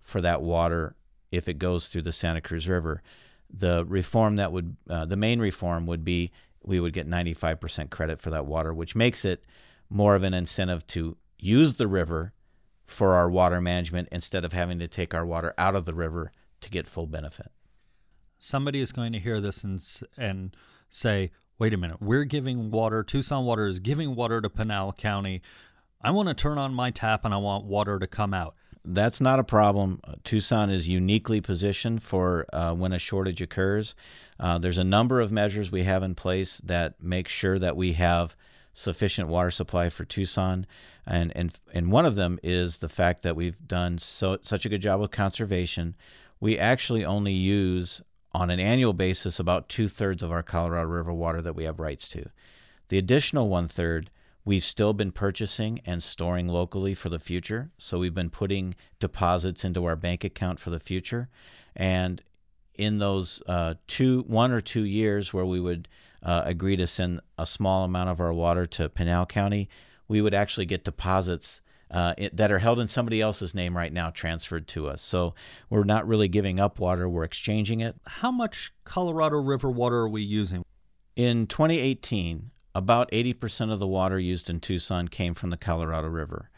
for 0.00 0.20
that 0.20 0.42
water 0.42 0.94
if 1.30 1.48
it 1.48 1.58
goes 1.58 1.88
through 1.88 2.02
the 2.02 2.12
Santa 2.12 2.40
Cruz 2.40 2.68
River. 2.68 3.02
The 3.50 3.84
reform 3.86 4.36
that 4.36 4.52
would, 4.52 4.76
uh, 4.88 5.04
the 5.04 5.16
main 5.16 5.40
reform 5.40 5.86
would 5.86 6.04
be 6.04 6.32
we 6.64 6.80
would 6.80 6.92
get 6.92 7.08
95% 7.08 7.90
credit 7.90 8.20
for 8.20 8.30
that 8.30 8.46
water, 8.46 8.72
which 8.72 8.94
makes 8.94 9.24
it 9.24 9.44
more 9.90 10.14
of 10.14 10.22
an 10.22 10.34
incentive 10.34 10.86
to 10.88 11.16
use 11.38 11.74
the 11.74 11.88
river 11.88 12.32
for 12.84 13.14
our 13.14 13.28
water 13.28 13.60
management 13.60 14.08
instead 14.12 14.44
of 14.44 14.52
having 14.52 14.78
to 14.78 14.88
take 14.88 15.14
our 15.14 15.26
water 15.26 15.54
out 15.58 15.74
of 15.74 15.84
the 15.84 15.94
river 15.94 16.30
to 16.60 16.70
get 16.70 16.86
full 16.86 17.06
benefit. 17.06 17.50
Somebody 18.38 18.80
is 18.80 18.92
going 18.92 19.12
to 19.12 19.18
hear 19.18 19.40
this 19.40 19.64
and, 19.64 19.82
and 20.16 20.56
say, 20.90 21.30
wait 21.58 21.74
a 21.74 21.76
minute, 21.76 22.00
we're 22.00 22.24
giving 22.24 22.70
water, 22.70 23.02
Tucson 23.02 23.44
Water 23.44 23.66
is 23.66 23.80
giving 23.80 24.14
water 24.14 24.40
to 24.40 24.50
Pinal 24.50 24.92
County 24.92 25.42
I 26.02 26.10
want 26.10 26.28
to 26.28 26.34
turn 26.34 26.58
on 26.58 26.74
my 26.74 26.90
tap 26.90 27.24
and 27.24 27.32
I 27.32 27.36
want 27.36 27.64
water 27.64 27.98
to 27.98 28.06
come 28.06 28.34
out. 28.34 28.54
that's 28.84 29.20
not 29.20 29.38
a 29.38 29.44
problem. 29.44 30.00
Uh, 30.02 30.14
Tucson 30.24 30.68
is 30.68 30.88
uniquely 30.88 31.40
positioned 31.40 32.02
for 32.02 32.46
uh, 32.52 32.74
when 32.74 32.92
a 32.92 32.98
shortage 32.98 33.40
occurs. 33.40 33.94
Uh, 34.40 34.58
there's 34.58 34.78
a 34.78 34.84
number 34.84 35.20
of 35.20 35.30
measures 35.30 35.70
we 35.70 35.84
have 35.84 36.02
in 36.02 36.14
place 36.16 36.60
that 36.64 37.00
make 37.00 37.28
sure 37.28 37.58
that 37.60 37.76
we 37.76 37.92
have 37.92 38.34
sufficient 38.74 39.28
water 39.28 39.50
supply 39.50 39.88
for 39.88 40.04
Tucson, 40.04 40.66
and 41.06 41.30
and 41.36 41.52
and 41.72 41.92
one 41.92 42.06
of 42.06 42.16
them 42.16 42.40
is 42.42 42.78
the 42.78 42.88
fact 42.88 43.22
that 43.22 43.36
we've 43.36 43.58
done 43.68 43.98
so 43.98 44.38
such 44.42 44.66
a 44.66 44.68
good 44.68 44.82
job 44.82 45.00
with 45.00 45.10
conservation. 45.12 45.94
We 46.40 46.58
actually 46.58 47.04
only 47.04 47.34
use 47.34 48.02
on 48.32 48.50
an 48.50 48.58
annual 48.58 48.94
basis 48.94 49.38
about 49.38 49.68
two 49.68 49.86
thirds 49.88 50.22
of 50.22 50.32
our 50.32 50.42
Colorado 50.42 50.88
River 50.88 51.12
water 51.12 51.40
that 51.42 51.54
we 51.54 51.64
have 51.64 51.78
rights 51.78 52.08
to. 52.08 52.30
The 52.88 52.98
additional 52.98 53.48
one 53.48 53.68
third 53.68 54.10
we've 54.44 54.62
still 54.62 54.92
been 54.92 55.12
purchasing 55.12 55.80
and 55.84 56.02
storing 56.02 56.48
locally 56.48 56.94
for 56.94 57.08
the 57.08 57.18
future. 57.18 57.70
So 57.78 57.98
we've 57.98 58.14
been 58.14 58.30
putting 58.30 58.74
deposits 59.00 59.64
into 59.64 59.84
our 59.84 59.96
bank 59.96 60.24
account 60.24 60.58
for 60.60 60.70
the 60.70 60.80
future, 60.80 61.28
and 61.76 62.22
in 62.74 62.98
those 62.98 63.42
uh, 63.46 63.74
two, 63.86 64.24
one 64.26 64.52
or 64.52 64.60
two 64.60 64.84
years 64.84 65.32
where 65.32 65.44
we 65.44 65.60
would 65.60 65.88
uh, 66.22 66.42
agree 66.44 66.76
to 66.76 66.86
send 66.86 67.20
a 67.38 67.46
small 67.46 67.84
amount 67.84 68.10
of 68.10 68.20
our 68.20 68.32
water 68.32 68.66
to 68.66 68.88
Pinal 68.88 69.26
County, 69.26 69.68
we 70.08 70.20
would 70.20 70.34
actually 70.34 70.66
get 70.66 70.84
deposits 70.84 71.60
uh, 71.90 72.14
it, 72.16 72.36
that 72.36 72.50
are 72.50 72.58
held 72.58 72.80
in 72.80 72.88
somebody 72.88 73.20
else's 73.20 73.54
name 73.54 73.76
right 73.76 73.92
now 73.92 74.08
transferred 74.10 74.66
to 74.66 74.88
us. 74.88 75.02
So 75.02 75.34
we're 75.68 75.84
not 75.84 76.06
really 76.06 76.28
giving 76.28 76.58
up 76.58 76.78
water, 76.78 77.08
we're 77.08 77.24
exchanging 77.24 77.80
it. 77.80 77.96
How 78.06 78.30
much 78.30 78.72
Colorado 78.84 79.36
River 79.36 79.70
water 79.70 79.96
are 79.98 80.08
we 80.08 80.22
using? 80.22 80.64
In 81.16 81.46
2018, 81.46 82.50
about 82.74 83.10
80% 83.10 83.72
of 83.72 83.78
the 83.78 83.86
water 83.86 84.18
used 84.18 84.48
in 84.48 84.60
Tucson 84.60 85.08
came 85.08 85.34
from 85.34 85.50
the 85.50 85.56
Colorado 85.56 86.08
River. 86.08 86.50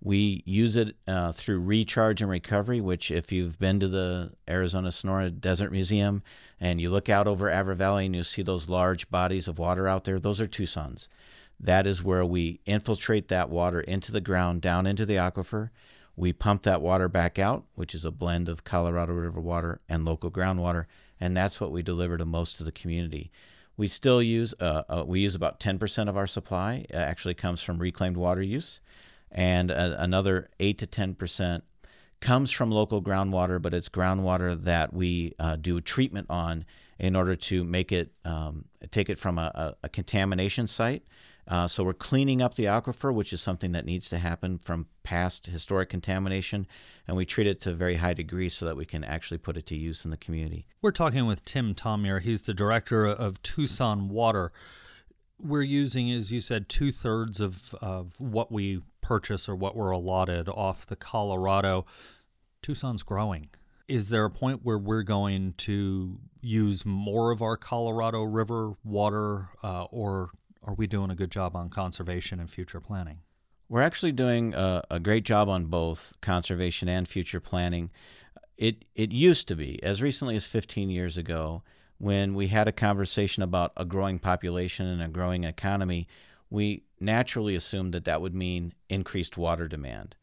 We 0.00 0.42
use 0.44 0.76
it 0.76 0.94
uh, 1.08 1.32
through 1.32 1.60
recharge 1.60 2.20
and 2.20 2.30
recovery, 2.30 2.80
which, 2.80 3.10
if 3.10 3.32
you've 3.32 3.58
been 3.58 3.80
to 3.80 3.88
the 3.88 4.32
Arizona 4.48 4.92
Sonora 4.92 5.30
Desert 5.30 5.72
Museum 5.72 6.22
and 6.60 6.80
you 6.80 6.90
look 6.90 7.08
out 7.08 7.26
over 7.26 7.46
Avra 7.46 7.74
Valley 7.74 8.06
and 8.06 8.14
you 8.14 8.22
see 8.22 8.42
those 8.42 8.68
large 8.68 9.10
bodies 9.10 9.48
of 9.48 9.58
water 9.58 9.88
out 9.88 10.04
there, 10.04 10.20
those 10.20 10.40
are 10.40 10.46
Tucson's. 10.46 11.08
That 11.58 11.86
is 11.86 12.02
where 12.02 12.24
we 12.24 12.60
infiltrate 12.66 13.28
that 13.28 13.48
water 13.48 13.80
into 13.80 14.12
the 14.12 14.20
ground, 14.20 14.60
down 14.60 14.86
into 14.86 15.06
the 15.06 15.14
aquifer. 15.14 15.70
We 16.14 16.32
pump 16.32 16.62
that 16.62 16.82
water 16.82 17.08
back 17.08 17.38
out, 17.38 17.64
which 17.74 17.94
is 17.94 18.04
a 18.04 18.10
blend 18.10 18.48
of 18.48 18.64
Colorado 18.64 19.14
River 19.14 19.40
water 19.40 19.80
and 19.88 20.04
local 20.04 20.30
groundwater, 20.30 20.84
and 21.18 21.36
that's 21.36 21.60
what 21.60 21.72
we 21.72 21.82
deliver 21.82 22.18
to 22.18 22.26
most 22.26 22.60
of 22.60 22.66
the 22.66 22.72
community. 22.72 23.30
We 23.76 23.88
still 23.88 24.22
use 24.22 24.54
uh, 24.60 24.82
uh, 24.88 25.04
we 25.06 25.20
use 25.20 25.34
about 25.34 25.60
10% 25.60 26.08
of 26.08 26.16
our 26.16 26.26
supply 26.26 26.86
it 26.88 26.94
actually 26.94 27.34
comes 27.34 27.62
from 27.62 27.78
reclaimed 27.78 28.16
water 28.16 28.42
use, 28.42 28.80
and 29.30 29.70
uh, 29.70 29.96
another 29.98 30.48
eight 30.58 30.78
to 30.78 30.86
10% 30.86 31.62
comes 32.20 32.50
from 32.50 32.70
local 32.70 33.02
groundwater, 33.02 33.60
but 33.60 33.74
it's 33.74 33.88
groundwater 33.88 34.62
that 34.64 34.94
we 34.94 35.34
uh, 35.38 35.56
do 35.56 35.80
treatment 35.80 36.26
on 36.30 36.64
in 36.98 37.14
order 37.14 37.36
to 37.36 37.62
make 37.64 37.92
it 37.92 38.12
um, 38.24 38.64
take 38.90 39.10
it 39.10 39.18
from 39.18 39.38
a, 39.38 39.74
a 39.82 39.88
contamination 39.88 40.66
site 40.66 41.02
uh, 41.48 41.66
so 41.66 41.84
we're 41.84 41.94
cleaning 41.94 42.42
up 42.42 42.54
the 42.54 42.64
aquifer, 42.64 43.14
which 43.14 43.32
is 43.32 43.40
something 43.40 43.72
that 43.72 43.84
needs 43.84 44.08
to 44.08 44.18
happen 44.18 44.58
from 44.58 44.86
past 45.04 45.46
historic 45.46 45.88
contamination, 45.88 46.66
and 47.06 47.16
we 47.16 47.24
treat 47.24 47.46
it 47.46 47.60
to 47.60 47.70
a 47.70 47.74
very 47.74 47.96
high 47.96 48.14
degree 48.14 48.48
so 48.48 48.66
that 48.66 48.76
we 48.76 48.84
can 48.84 49.04
actually 49.04 49.38
put 49.38 49.56
it 49.56 49.66
to 49.66 49.76
use 49.76 50.04
in 50.04 50.10
the 50.10 50.16
community. 50.16 50.66
We're 50.82 50.90
talking 50.90 51.26
with 51.26 51.44
Tim 51.44 51.74
Thomure. 51.74 52.20
He's 52.20 52.42
the 52.42 52.54
director 52.54 53.06
of 53.06 53.40
Tucson 53.42 54.08
Water. 54.08 54.52
We're 55.40 55.62
using, 55.62 56.10
as 56.10 56.32
you 56.32 56.40
said, 56.40 56.68
two 56.68 56.90
thirds 56.90 57.40
of, 57.40 57.74
of 57.80 58.18
what 58.18 58.50
we 58.50 58.82
purchase 59.00 59.48
or 59.48 59.54
what 59.54 59.76
we're 59.76 59.92
allotted 59.92 60.48
off 60.48 60.86
the 60.86 60.96
Colorado. 60.96 61.86
Tucson's 62.60 63.04
growing. 63.04 63.50
Is 63.86 64.08
there 64.08 64.24
a 64.24 64.30
point 64.30 64.64
where 64.64 64.78
we're 64.78 65.04
going 65.04 65.54
to 65.58 66.18
use 66.40 66.84
more 66.84 67.30
of 67.30 67.40
our 67.40 67.56
Colorado 67.56 68.24
River 68.24 68.72
water 68.82 69.50
uh, 69.62 69.84
or 69.84 70.30
are 70.66 70.74
we 70.74 70.86
doing 70.86 71.10
a 71.10 71.14
good 71.14 71.30
job 71.30 71.54
on 71.54 71.70
conservation 71.70 72.40
and 72.40 72.50
future 72.50 72.80
planning? 72.80 73.20
We're 73.68 73.82
actually 73.82 74.12
doing 74.12 74.54
a, 74.54 74.82
a, 74.90 75.00
great 75.00 75.24
job 75.24 75.48
on 75.48 75.66
both 75.66 76.12
conservation 76.20 76.88
and 76.88 77.08
future 77.08 77.40
planning. 77.40 77.90
It 78.56 78.84
it 78.94 79.12
used 79.12 79.48
to 79.48 79.56
be 79.56 79.82
as 79.82 80.02
recently 80.02 80.36
as 80.36 80.46
15 80.46 80.88
years 80.88 81.18
ago 81.18 81.62
when 81.98 82.34
we 82.34 82.48
had 82.48 82.68
a 82.68 82.72
conversation 82.72 83.42
about 83.42 83.72
a 83.76 83.84
growing 83.84 84.18
population 84.18 84.86
and 84.86 85.02
a 85.02 85.08
growing 85.08 85.44
economy, 85.44 86.06
we 86.50 86.84
naturally 87.00 87.54
assumed 87.54 87.94
that 87.94 88.04
that 88.04 88.20
would 88.20 88.34
mean 88.34 88.74
increased 88.88 89.36
water 89.36 89.66
demand. 89.66 90.14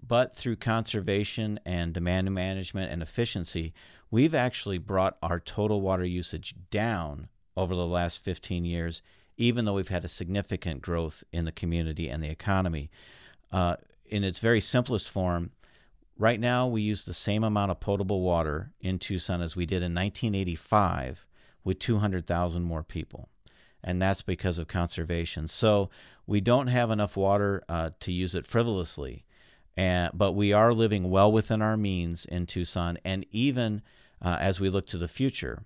But 0.00 0.34
through 0.34 0.56
conservation 0.56 1.58
and 1.64 1.92
demand 1.92 2.32
management 2.32 2.92
and 2.92 3.02
efficiency, 3.02 3.72
we've 4.10 4.34
actually 4.34 4.78
brought 4.78 5.16
our 5.22 5.40
total 5.40 5.80
water 5.80 6.04
usage 6.04 6.54
down 6.70 7.28
over 7.56 7.74
the 7.74 7.86
last 7.86 8.22
15 8.22 8.64
years 8.64 9.02
even 9.36 9.64
though 9.64 9.74
we've 9.74 9.88
had 9.88 10.04
a 10.04 10.08
significant 10.08 10.82
growth 10.82 11.24
in 11.32 11.44
the 11.44 11.52
community 11.52 12.08
and 12.08 12.22
the 12.22 12.28
economy. 12.28 12.90
Uh, 13.52 13.76
in 14.06 14.24
its 14.24 14.38
very 14.38 14.60
simplest 14.60 15.10
form, 15.10 15.50
right 16.18 16.40
now 16.40 16.66
we 16.66 16.82
use 16.82 17.04
the 17.04 17.14
same 17.14 17.44
amount 17.44 17.70
of 17.70 17.80
potable 17.80 18.22
water 18.22 18.72
in 18.80 18.98
Tucson 18.98 19.42
as 19.42 19.56
we 19.56 19.66
did 19.66 19.82
in 19.82 19.94
1985 19.94 21.26
with 21.64 21.78
200,000 21.78 22.62
more 22.62 22.82
people. 22.82 23.28
And 23.82 24.00
that's 24.00 24.22
because 24.22 24.58
of 24.58 24.68
conservation. 24.68 25.46
So 25.46 25.90
we 26.26 26.40
don't 26.40 26.68
have 26.68 26.90
enough 26.90 27.16
water 27.16 27.62
uh, 27.68 27.90
to 28.00 28.12
use 28.12 28.34
it 28.34 28.46
frivolously. 28.46 29.24
And, 29.76 30.10
but 30.14 30.32
we 30.32 30.52
are 30.52 30.72
living 30.72 31.10
well 31.10 31.30
within 31.30 31.60
our 31.60 31.76
means 31.76 32.24
in 32.24 32.46
Tucson. 32.46 32.98
And 33.04 33.26
even 33.30 33.82
uh, 34.22 34.38
as 34.40 34.58
we 34.58 34.70
look 34.70 34.86
to 34.88 34.98
the 34.98 35.08
future, 35.08 35.64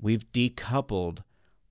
we've 0.00 0.30
decoupled 0.32 1.22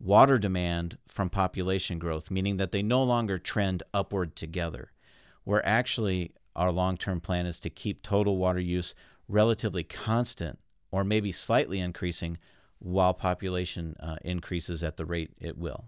water 0.01 0.39
demand 0.39 0.97
from 1.07 1.29
population 1.29 1.99
growth, 1.99 2.31
meaning 2.31 2.57
that 2.57 2.71
they 2.71 2.81
no 2.81 3.03
longer 3.03 3.37
trend 3.37 3.83
upward 3.93 4.35
together. 4.35 4.91
Where 5.43 5.65
actually 5.65 6.33
our 6.55 6.71
long 6.71 6.97
term 6.97 7.21
plan 7.21 7.45
is 7.45 7.59
to 7.61 7.69
keep 7.69 8.01
total 8.01 8.37
water 8.37 8.59
use 8.59 8.95
relatively 9.27 9.83
constant 9.83 10.59
or 10.91 11.03
maybe 11.03 11.31
slightly 11.31 11.79
increasing 11.79 12.37
while 12.79 13.13
population 13.13 13.95
uh, 13.99 14.15
increases 14.23 14.83
at 14.83 14.97
the 14.97 15.05
rate 15.05 15.31
it 15.39 15.57
will. 15.57 15.85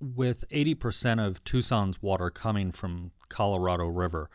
With 0.00 0.44
80% 0.50 1.24
of 1.24 1.42
Tucson's 1.44 2.02
water 2.02 2.28
coming 2.28 2.70
from 2.70 3.12
Colorado 3.28 3.86
River, 3.86 4.28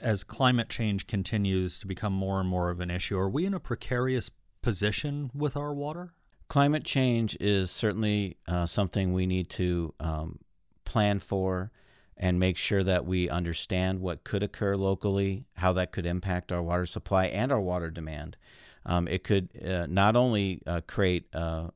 as 0.00 0.24
climate 0.24 0.68
change 0.68 1.06
continues 1.06 1.78
to 1.78 1.86
become 1.86 2.12
more 2.12 2.40
and 2.40 2.48
more 2.48 2.70
of 2.70 2.80
an 2.80 2.90
issue, 2.90 3.16
are 3.16 3.28
we 3.28 3.46
in 3.46 3.54
a 3.54 3.60
precarious 3.60 4.30
position 4.62 5.30
with 5.32 5.56
our 5.56 5.72
water? 5.72 6.14
Climate 6.50 6.82
change 6.82 7.36
is 7.38 7.70
certainly 7.70 8.36
uh, 8.48 8.66
something 8.66 9.12
we 9.12 9.24
need 9.24 9.48
to 9.48 9.94
um, 10.00 10.36
plan 10.84 11.20
for 11.20 11.70
and 12.16 12.40
make 12.40 12.56
sure 12.56 12.82
that 12.82 13.06
we 13.06 13.30
understand 13.30 14.00
what 14.00 14.24
could 14.24 14.42
occur 14.42 14.74
locally, 14.74 15.44
how 15.54 15.72
that 15.72 15.92
could 15.92 16.04
impact 16.04 16.50
our 16.50 16.60
water 16.60 16.84
supply 16.84 17.26
and 17.26 17.52
our 17.52 17.60
water 17.60 17.88
demand. 17.88 18.36
Um, 18.84 19.06
it 19.06 19.22
could 19.22 19.48
uh, 19.64 19.86
not 19.88 20.16
only 20.16 20.60
uh, 20.66 20.80
create 20.88 21.32
uh, 21.32 21.68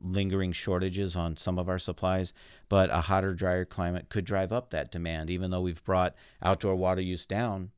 lingering 0.00 0.52
shortages 0.52 1.14
on 1.14 1.36
some 1.36 1.58
of 1.58 1.68
our 1.68 1.78
supplies, 1.78 2.32
but 2.70 2.88
a 2.88 3.02
hotter, 3.02 3.34
drier 3.34 3.66
climate 3.66 4.08
could 4.08 4.24
drive 4.24 4.54
up 4.54 4.70
that 4.70 4.90
demand. 4.90 5.28
Even 5.28 5.50
though 5.50 5.60
we've 5.60 5.84
brought 5.84 6.14
outdoor 6.42 6.76
water 6.76 7.02
use 7.02 7.26
down, 7.26 7.72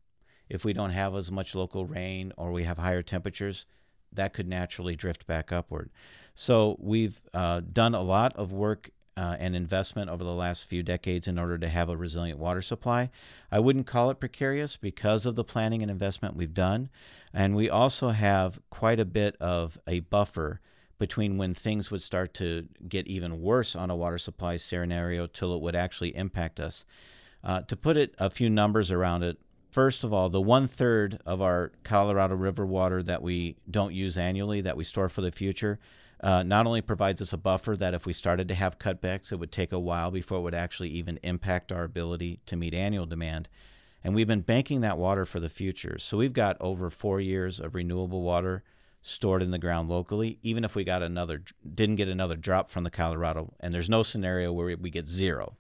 if 0.49 0.65
we 0.65 0.73
don't 0.73 0.91
have 0.91 1.17
as 1.17 1.33
much 1.33 1.57
local 1.57 1.87
rain 1.87 2.33
or 2.37 2.53
we 2.53 2.63
have 2.63 2.79
higher 2.79 3.03
temperatures, 3.03 3.67
that 4.17 4.35
could 4.35 4.49
naturally 4.49 4.97
drift 4.97 5.27
back 5.27 5.53
upward. 5.53 5.91
So 6.35 6.77
we've 6.79 7.21
uh, 7.33 7.63
done 7.73 7.95
a 7.95 8.03
lot 8.03 8.37
of 8.37 8.53
work 8.53 8.91
uh, 9.17 9.37
and 9.39 9.57
investment 9.57 10.11
over 10.11 10.23
the 10.23 10.35
last 10.35 10.69
few 10.69 10.83
decades 10.83 11.27
in 11.27 11.39
order 11.39 11.57
to 11.57 11.69
have 11.69 11.89
a 11.89 11.97
resilient 11.97 12.39
water 12.39 12.61
supply. 12.61 13.11
I 13.51 13.61
wouldn't 13.61 13.87
call 13.87 14.11
it 14.11 14.21
precarious 14.21 14.77
because 14.77 15.25
of 15.25 15.37
the 15.37 15.45
planning 15.45 15.81
and 15.81 15.91
investment 15.91 16.37
we've 16.37 16.53
done. 16.53 16.91
And 17.33 17.57
we 17.57 17.71
also 17.71 18.11
have 18.11 18.61
quite 18.69 19.01
a 19.01 19.07
bit 19.07 19.37
of 19.41 19.79
a 19.87 20.01
buffer 20.01 20.61
between 20.99 21.39
when 21.39 21.55
things 21.55 21.91
would 21.91 22.03
start 22.03 22.35
to 22.35 22.69
get 22.89 23.07
even 23.07 23.41
worse 23.41 23.75
on 23.75 23.91
a 23.91 23.97
water 23.97 24.19
supply 24.19 24.57
scenario 24.57 25.27
till 25.27 25.55
it 25.55 25.63
would 25.63 25.77
actually 25.77 26.15
impact 26.15 26.61
us. 26.61 26.85
Uh, 27.45 27.61
to 27.63 27.77
put 27.77 27.97
it 27.97 28.15
a 28.19 28.29
few 28.29 28.51
numbers 28.51 28.91
around 28.91 29.23
it, 29.23 29.39
first 29.77 30.05
of 30.05 30.11
all, 30.11 30.31
the 30.31 30.41
one 30.41 30.67
third 30.67 31.21
of 31.27 31.43
our 31.43 31.71
Colorado 31.85 32.35
River 32.35 32.65
water 32.65 33.03
that 33.03 33.21
we 33.21 33.59
don't 33.71 33.93
use 33.93 34.17
annually 34.17 34.63
that 34.63 34.75
we 34.75 34.85
store 34.85 35.11
for 35.11 35.21
the 35.21 35.31
future 35.31 35.79
uh, 36.23 36.43
not 36.43 36.67
only 36.67 36.81
provides 36.81 37.21
us 37.21 37.35
a 37.35 37.37
buffer 37.37 37.77
that 37.77 37.93
if 37.93 38.07
we 38.07 38.15
started 38.15 38.49
to 38.49 38.55
have 38.55 38.79
cutbacks, 38.79 39.33
it 39.33 39.37
would 39.37 39.53
take 39.53 39.73
a 39.73 39.79
while 39.79 40.11
before 40.11 40.39
it 40.39 40.41
would 40.41 40.55
actually 40.55 40.89
even 40.89 41.21
impact 41.23 41.71
our 41.71 41.85
ability 41.85 42.41
to 42.47 42.57
meet 42.57 42.73
annual 42.73 43.05
demand. 43.05 43.51
And 44.03 44.15
we've 44.15 44.27
been 44.27 44.41
banking 44.41 44.81
that 44.81 44.97
water 44.97 45.27
for 45.27 45.41
the 45.41 45.51
future. 45.51 45.99
So 45.99 46.17
we've 46.17 46.33
got 46.33 46.57
over 46.59 46.89
four 46.89 47.21
years 47.21 47.61
of 47.61 47.75
renewable 47.75 48.23
water 48.23 48.65
stored 49.03 49.43
in 49.43 49.51
the 49.51 49.59
ground 49.59 49.91
locally, 49.91 50.39
even 50.43 50.65
if 50.65 50.75
we 50.75 50.85
got 50.85 51.03
another 51.03 51.43
didn't 51.75 51.97
get 51.97 52.09
another 52.09 52.37
drop 52.37 52.71
from 52.71 52.85
the 52.85 52.91
Colorado. 52.91 53.53
And 53.61 53.75
there's 53.75 53.91
no 53.91 54.03
scenario 54.03 54.55
where 54.55 54.75
we 54.75 54.89
get 54.89 55.07
zero. 55.07 55.59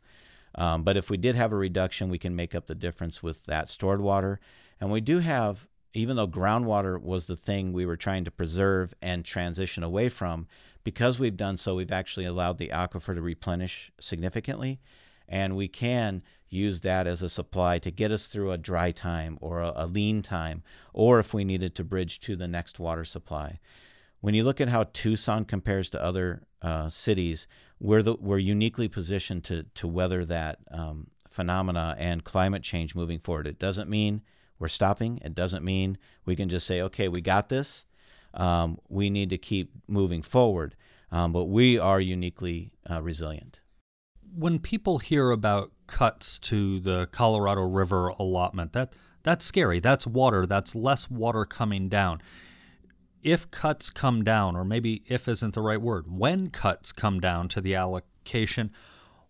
Um, 0.56 0.82
but 0.82 0.96
if 0.96 1.10
we 1.10 1.16
did 1.16 1.36
have 1.36 1.52
a 1.52 1.56
reduction, 1.56 2.08
we 2.08 2.18
can 2.18 2.34
make 2.34 2.54
up 2.54 2.66
the 2.66 2.74
difference 2.74 3.22
with 3.22 3.44
that 3.44 3.68
stored 3.68 4.00
water. 4.00 4.40
And 4.80 4.90
we 4.90 5.00
do 5.00 5.18
have 5.18 5.66
even 5.96 6.16
though 6.16 6.28
groundwater 6.28 7.00
was 7.00 7.24
the 7.24 7.36
thing 7.36 7.72
we 7.72 7.86
were 7.86 7.96
trying 7.96 8.24
to 8.24 8.30
preserve 8.30 8.92
and 9.00 9.24
transition 9.24 9.82
away 9.82 10.10
from, 10.10 10.46
because 10.84 11.18
we've 11.18 11.38
done 11.38 11.56
so, 11.56 11.74
we've 11.74 11.90
actually 11.90 12.26
allowed 12.26 12.58
the 12.58 12.68
aquifer 12.68 13.14
to 13.14 13.22
replenish 13.22 13.90
significantly. 13.98 14.78
And 15.26 15.56
we 15.56 15.68
can 15.68 16.22
use 16.48 16.82
that 16.82 17.06
as 17.06 17.22
a 17.22 17.30
supply 17.30 17.78
to 17.78 17.90
get 17.90 18.12
us 18.12 18.26
through 18.26 18.52
a 18.52 18.58
dry 18.58 18.90
time 18.90 19.38
or 19.40 19.60
a, 19.60 19.72
a 19.74 19.86
lean 19.86 20.20
time, 20.20 20.62
or 20.92 21.18
if 21.18 21.32
we 21.32 21.44
needed 21.44 21.74
to 21.74 21.84
bridge 21.84 22.20
to 22.20 22.36
the 22.36 22.46
next 22.46 22.78
water 22.78 23.04
supply. 23.04 23.58
When 24.20 24.34
you 24.34 24.44
look 24.44 24.60
at 24.60 24.68
how 24.68 24.84
Tucson 24.92 25.46
compares 25.46 25.88
to 25.90 26.02
other 26.02 26.42
uh, 26.60 26.90
cities, 26.90 27.48
we're, 27.80 28.02
the, 28.02 28.14
we're 28.14 28.38
uniquely 28.38 28.88
positioned 28.88 29.44
to, 29.44 29.64
to 29.74 29.86
weather 29.86 30.24
that 30.24 30.58
um, 30.70 31.08
phenomena 31.28 31.94
and 31.98 32.24
climate 32.24 32.62
change 32.62 32.94
moving 32.94 33.18
forward. 33.18 33.46
It 33.46 33.58
doesn't 33.58 33.90
mean 33.90 34.22
we're 34.58 34.68
stopping. 34.68 35.18
It 35.24 35.34
doesn't 35.34 35.64
mean 35.64 35.98
we 36.24 36.36
can 36.36 36.48
just 36.48 36.66
say, 36.66 36.80
okay, 36.82 37.08
we 37.08 37.20
got 37.20 37.48
this. 37.48 37.84
Um, 38.34 38.78
we 38.88 39.10
need 39.10 39.30
to 39.30 39.38
keep 39.38 39.70
moving 39.86 40.22
forward. 40.22 40.76
Um, 41.12 41.32
but 41.32 41.44
we 41.44 41.78
are 41.78 42.00
uniquely 42.00 42.72
uh, 42.90 43.02
resilient. 43.02 43.60
When 44.34 44.58
people 44.58 44.98
hear 44.98 45.30
about 45.30 45.72
cuts 45.86 46.38
to 46.40 46.80
the 46.80 47.06
Colorado 47.06 47.62
River 47.62 48.08
allotment, 48.18 48.72
that 48.72 48.94
that's 49.22 49.44
scary. 49.44 49.80
That's 49.80 50.06
water. 50.06 50.46
That's 50.46 50.74
less 50.74 51.10
water 51.10 51.44
coming 51.44 51.88
down. 51.88 52.20
If 53.26 53.50
cuts 53.50 53.90
come 53.90 54.22
down, 54.22 54.54
or 54.54 54.64
maybe 54.64 55.02
if 55.06 55.26
isn't 55.26 55.54
the 55.54 55.60
right 55.60 55.80
word, 55.80 56.04
when 56.08 56.48
cuts 56.48 56.92
come 56.92 57.18
down 57.18 57.48
to 57.48 57.60
the 57.60 57.74
allocation, 57.74 58.70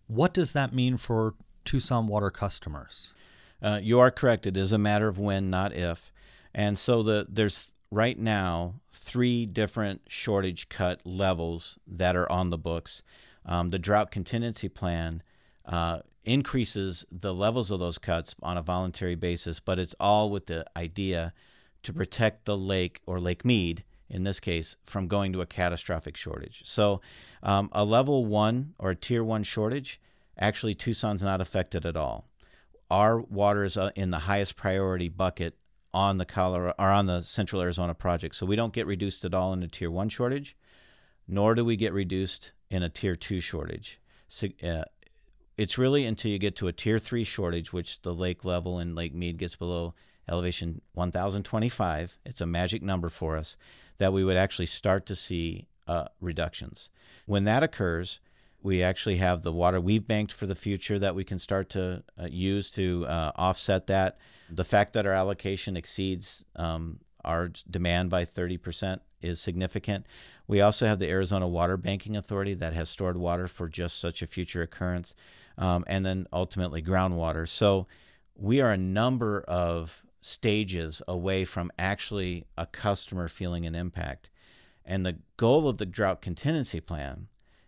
what 0.05 0.35
does 0.35 0.53
that 0.53 0.71
mean 0.71 0.97
for 0.97 1.33
Tucson 1.65 2.05
Water 2.05 2.29
customers? 2.29 3.11
Uh, 3.59 3.79
you 3.81 3.99
are 3.99 4.11
correct. 4.11 4.45
It 4.45 4.55
is 4.55 4.71
a 4.71 4.77
matter 4.77 5.07
of 5.07 5.17
when, 5.17 5.49
not 5.49 5.73
if. 5.73 6.13
And 6.53 6.77
so 6.77 7.01
the 7.01 7.25
there's 7.27 7.71
right 7.89 8.19
now 8.19 8.75
three 8.93 9.47
different 9.47 10.01
shortage 10.07 10.69
cut 10.69 11.03
levels 11.03 11.79
that 11.87 12.15
are 12.15 12.31
on 12.31 12.51
the 12.51 12.57
books. 12.59 13.01
Um, 13.47 13.71
the 13.71 13.79
drought 13.79 14.11
contingency 14.11 14.69
plan 14.69 15.23
uh, 15.65 16.01
increases 16.23 17.03
the 17.11 17.33
levels 17.33 17.71
of 17.71 17.79
those 17.79 17.97
cuts 17.97 18.35
on 18.43 18.57
a 18.57 18.61
voluntary 18.61 19.15
basis, 19.15 19.59
but 19.59 19.79
it's 19.79 19.95
all 19.99 20.29
with 20.29 20.45
the 20.45 20.67
idea 20.77 21.33
to 21.83 21.93
protect 21.93 22.45
the 22.45 22.57
lake 22.57 23.01
or 23.07 23.19
Lake 23.19 23.43
Mead 23.45 23.83
in 24.09 24.23
this 24.23 24.39
case 24.39 24.75
from 24.83 25.07
going 25.07 25.33
to 25.33 25.41
a 25.41 25.45
catastrophic 25.45 26.17
shortage. 26.17 26.61
So, 26.65 27.01
um, 27.43 27.69
a 27.71 27.83
level 27.83 28.25
one 28.25 28.73
or 28.79 28.91
a 28.91 28.95
tier 28.95 29.23
one 29.23 29.43
shortage 29.43 29.99
Actually, 30.39 30.75
Tucson's 30.75 31.23
not 31.23 31.41
affected 31.41 31.85
at 31.85 31.97
all. 31.97 32.27
Our 32.91 33.19
water 33.19 33.63
is 33.63 33.75
uh, 33.75 33.91
in 33.95 34.11
the 34.11 34.19
highest 34.19 34.55
priority 34.55 35.09
bucket 35.09 35.57
on 35.93 36.17
the 36.17 36.25
Colorado 36.25 36.75
or 36.77 36.89
on 36.89 37.07
the 37.07 37.21
Central 37.23 37.61
Arizona 37.61 37.93
project, 37.93 38.35
so 38.35 38.45
we 38.45 38.55
don't 38.55 38.73
get 38.73 38.85
reduced 38.85 39.25
at 39.25 39.33
all 39.33 39.53
in 39.53 39.63
a 39.63 39.67
tier 39.67 39.89
one 39.89 40.09
shortage, 40.09 40.55
nor 41.27 41.55
do 41.55 41.65
we 41.65 41.75
get 41.75 41.91
reduced 41.91 42.51
in 42.69 42.83
a 42.83 42.89
tier 42.89 43.15
two 43.15 43.39
shortage. 43.39 43.99
So, 44.29 44.47
uh, 44.63 44.83
it's 45.57 45.77
really 45.77 46.05
until 46.05 46.31
you 46.31 46.37
get 46.37 46.55
to 46.57 46.67
a 46.67 46.73
tier 46.73 46.99
three 46.99 47.23
shortage, 47.23 47.73
which 47.73 48.03
the 48.03 48.13
lake 48.13 48.45
level 48.45 48.79
in 48.79 48.93
Lake 48.93 49.15
Mead 49.15 49.37
gets 49.37 49.55
below 49.55 49.95
elevation 50.29 50.81
1025. 50.93 52.17
It's 52.25 52.41
a 52.41 52.45
magic 52.45 52.81
number 52.81 53.09
for 53.09 53.37
us 53.37 53.57
that 53.97 54.13
we 54.13 54.23
would 54.23 54.37
actually 54.37 54.65
start 54.65 55.05
to 55.07 55.15
see 55.15 55.67
uh, 55.87 56.05
reductions. 56.19 56.89
When 57.25 57.45
that 57.45 57.63
occurs, 57.63 58.19
we 58.61 58.83
actually 58.83 59.17
have 59.17 59.43
the 59.43 59.53
water 59.53 59.79
we've 59.79 60.07
banked 60.07 60.33
for 60.33 60.45
the 60.45 60.55
future 60.55 60.99
that 60.99 61.15
we 61.15 61.23
can 61.23 61.39
start 61.39 61.69
to 61.69 62.03
uh, 62.19 62.27
use 62.29 62.71
to 62.71 63.05
uh, 63.07 63.31
offset 63.35 63.87
that. 63.87 64.17
The 64.49 64.65
fact 64.65 64.93
that 64.93 65.05
our 65.05 65.13
allocation 65.13 65.77
exceeds 65.77 66.43
um, 66.55 66.99
our 67.23 67.51
demand 67.69 68.09
by 68.09 68.25
30% 68.25 68.99
is 69.21 69.39
significant. 69.39 70.05
We 70.47 70.61
also 70.61 70.87
have 70.87 70.99
the 70.99 71.09
Arizona 71.09 71.47
Water 71.47 71.77
Banking 71.77 72.15
Authority 72.15 72.53
that 72.55 72.73
has 72.73 72.89
stored 72.89 73.17
water 73.17 73.47
for 73.47 73.67
just 73.67 73.99
such 73.99 74.21
a 74.21 74.27
future 74.27 74.61
occurrence, 74.61 75.13
um, 75.57 75.83
and 75.87 76.05
then 76.05 76.27
ultimately 76.31 76.81
groundwater. 76.81 77.47
So 77.47 77.87
we 78.35 78.61
are 78.61 78.71
a 78.71 78.77
number 78.77 79.41
of 79.41 80.05
stages 80.21 81.01
away 81.07 81.45
from 81.45 81.71
actually 81.77 82.45
a 82.57 82.65
customer 82.65 83.27
feeling 83.27 83.65
an 83.65 83.75
impact. 83.75 84.29
And 84.85 85.05
the 85.05 85.19
goal 85.37 85.67
of 85.67 85.77
the 85.77 85.85
drought 85.85 86.21
contingency 86.21 86.79
plan 86.79 87.27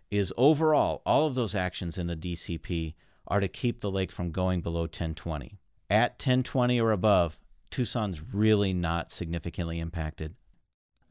is 0.10 0.34
overall, 0.38 1.02
all 1.06 1.28
of 1.28 1.36
those 1.36 1.56
actions 1.56 1.98
in 1.98 2.08
the 2.08 2.16
DCP 2.16 2.96
are 3.28 3.40
to 3.40 3.48
keep 3.48 3.82
the 3.82 3.92
lake 3.92 4.12
from 4.12 4.32
going 4.32 4.62
below 4.62 4.82
1020. 4.82 5.60
At 5.90 6.14
1020 6.14 6.80
or 6.82 6.92
above, 6.92 7.40
Tucson's 7.70 8.22
really 8.34 8.74
not 8.74 9.12
significantly 9.12 9.80
impacted. 9.80 10.36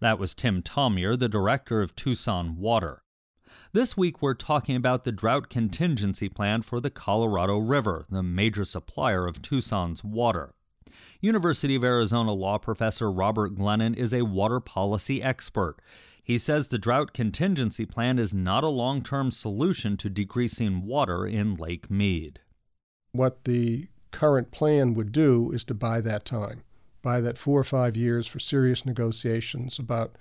That 0.01 0.18
was 0.18 0.35
Tim 0.35 0.62
Thomure, 0.62 1.18
the 1.18 1.29
director 1.29 1.83
of 1.83 1.94
Tucson 1.94 2.57
Water. 2.57 3.03
This 3.72 3.96
week, 3.96 4.22
we're 4.22 4.35
talking 4.35 4.77
about 4.77 5.05
the 5.05 5.12
drought 5.12 5.51
contingency 5.51 6.29
plan 6.29 6.62
for 6.62 6.81
the 6.81 6.90
Colorado 6.90 7.59
River, 7.59 8.07
the 8.09 8.22
major 8.22 8.64
supplier 8.64 9.27
of 9.27 9.42
Tucson's 9.42 10.03
water. 10.03 10.55
University 11.20 11.74
of 11.74 11.83
Arizona 11.83 12.33
law 12.33 12.59
professor 12.59 13.11
Robert 13.11 13.57
Glennon 13.57 13.96
is 13.96 14.14
a 14.14 14.22
water 14.22 14.61
policy 14.61 15.20
expert. 15.20 15.76
He 16.22 16.38
says 16.38 16.68
the 16.68 16.78
drought 16.78 17.12
contingency 17.12 17.85
plan 17.85 18.20
is 18.20 18.33
not 18.33 18.62
a 18.62 18.68
long 18.68 19.02
term 19.02 19.33
solution 19.33 19.96
to 19.96 20.09
decreasing 20.09 20.87
water 20.87 21.26
in 21.26 21.57
Lake 21.57 21.90
Mead. 21.90 22.38
What 23.11 23.44
the 23.44 23.88
current 24.12 24.52
plan 24.52 24.94
would 24.94 25.11
do 25.11 25.50
is 25.50 25.64
to 25.64 25.74
buy 25.74 26.00
that 26.02 26.24
time, 26.24 26.62
buy 27.02 27.20
that 27.20 27.37
four 27.37 27.59
or 27.59 27.64
five 27.64 27.96
years 27.96 28.28
for 28.28 28.38
serious 28.38 28.87
negotiations 28.87 29.78
about 29.78 30.14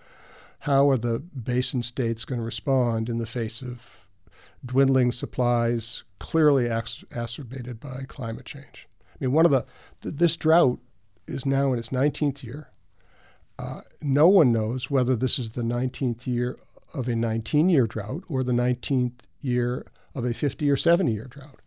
how 0.62 0.89
are 0.89 0.97
the 0.97 1.19
basin 1.19 1.83
states 1.83 2.25
going 2.25 2.39
to 2.39 2.45
respond 2.45 3.07
in 3.07 3.19
the 3.19 3.27
face 3.27 3.62
of 3.62 3.81
dwindling 4.65 5.12
supplies, 5.12 6.05
clearly 6.17 6.65
exacerbated 6.65 7.79
by 7.79 8.03
climate 8.07 8.45
change. 8.45 8.88
I 9.05 9.25
mean, 9.25 9.31
one 9.31 9.45
of 9.45 9.51
the, 9.51 9.65
this 10.01 10.36
drought 10.36 10.79
is 11.28 11.46
now 11.46 11.74
in 11.74 11.80
its 11.80 11.90
19th 11.90 12.44
year. 12.44 12.70
Uh, 13.60 13.82
no 14.02 14.28
one 14.28 14.52
knows 14.52 14.90
whether 14.92 15.16
this 15.16 15.40
is 15.40 15.52
the 15.52 15.63
19th 15.63 16.28
year 16.28 16.58
of 16.94 17.08
a 17.08 17.16
19 17.16 17.70
year 17.70 17.88
drought 17.88 18.24
or 18.30 18.44
the 18.44 18.52
19th 18.52 19.13
year 19.42 19.86
of 20.13 20.26
a 20.26 20.34
50 20.34 20.70
or 20.70 20.78
70 20.78 21.12
year 21.12 21.26
drought. 21.26 21.60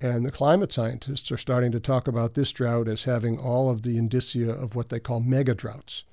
And 0.00 0.26
the 0.26 0.30
climate 0.30 0.72
scientists 0.72 1.32
are 1.32 1.38
starting 1.38 1.72
to 1.72 1.80
talk 1.80 2.06
about 2.06 2.34
this 2.34 2.52
drought 2.52 2.86
as 2.86 3.04
having 3.04 3.38
all 3.38 3.70
of 3.70 3.82
the 3.82 3.96
indicia 3.96 4.50
of 4.50 4.74
what 4.74 4.90
they 4.90 5.00
call 5.00 5.20
mega 5.20 5.54
droughts, 5.54 6.04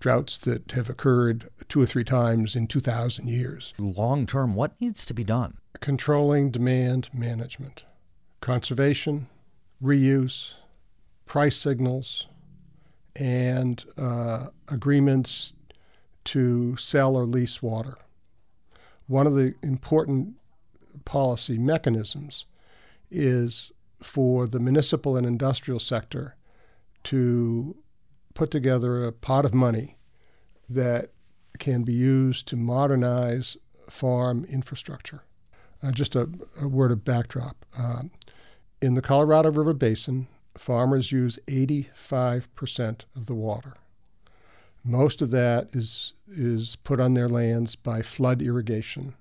droughts 0.00 0.36
that 0.38 0.72
have 0.72 0.90
occurred 0.90 1.48
two 1.68 1.80
or 1.80 1.86
three 1.86 2.02
times 2.02 2.56
in 2.56 2.66
2,000 2.66 3.28
years. 3.28 3.72
Long 3.78 4.26
term, 4.26 4.54
what 4.54 4.80
needs 4.80 5.06
to 5.06 5.14
be 5.14 5.22
done? 5.22 5.58
Controlling 5.80 6.50
demand 6.50 7.08
management, 7.14 7.84
conservation, 8.40 9.28
reuse, 9.82 10.54
price 11.30 11.56
signals, 11.56 12.26
and 13.14 13.84
uh, 13.96 14.48
agreements 14.66 15.52
to 16.24 16.76
sell 16.76 17.14
or 17.14 17.24
lease 17.24 17.62
water. 17.62 17.96
One 19.06 19.28
of 19.28 19.36
the 19.36 19.54
important 19.62 20.34
policy 21.04 21.56
mechanisms 21.56 22.46
is 23.12 23.70
for 24.02 24.48
the 24.48 24.58
municipal 24.58 25.16
and 25.16 25.24
industrial 25.24 25.78
sector 25.78 26.34
to 27.04 27.76
put 28.34 28.50
together 28.50 29.04
a 29.04 29.12
pot 29.12 29.44
of 29.44 29.54
money 29.54 29.98
that 30.68 31.10
can 31.60 31.84
be 31.84 31.94
used 31.94 32.48
to 32.48 32.56
modernize 32.56 33.56
farm 33.88 34.44
infrastructure. 34.46 35.22
Uh, 35.80 35.92
just 35.92 36.16
a, 36.16 36.28
a, 36.60 36.66
word 36.66 36.90
of 36.90 37.04
backdrop. 37.04 37.64
Um, 37.78 38.10
in 38.82 38.94
the 38.94 39.02
Colorado 39.02 39.52
River 39.52 39.74
Basin, 39.74 40.26
farmers 40.56 41.12
use 41.12 41.38
85% 41.46 43.02
of 43.16 43.26
the 43.26 43.34
water. 43.34 43.74
Most 44.84 45.20
of 45.20 45.30
that 45.30 45.68
is, 45.74 46.14
is 46.30 46.76
put 46.76 47.00
on 47.00 47.14
their 47.14 47.28
lands 47.28 47.76
by 47.76 48.02
flood 48.02 48.40
irrigation, 48.40 49.14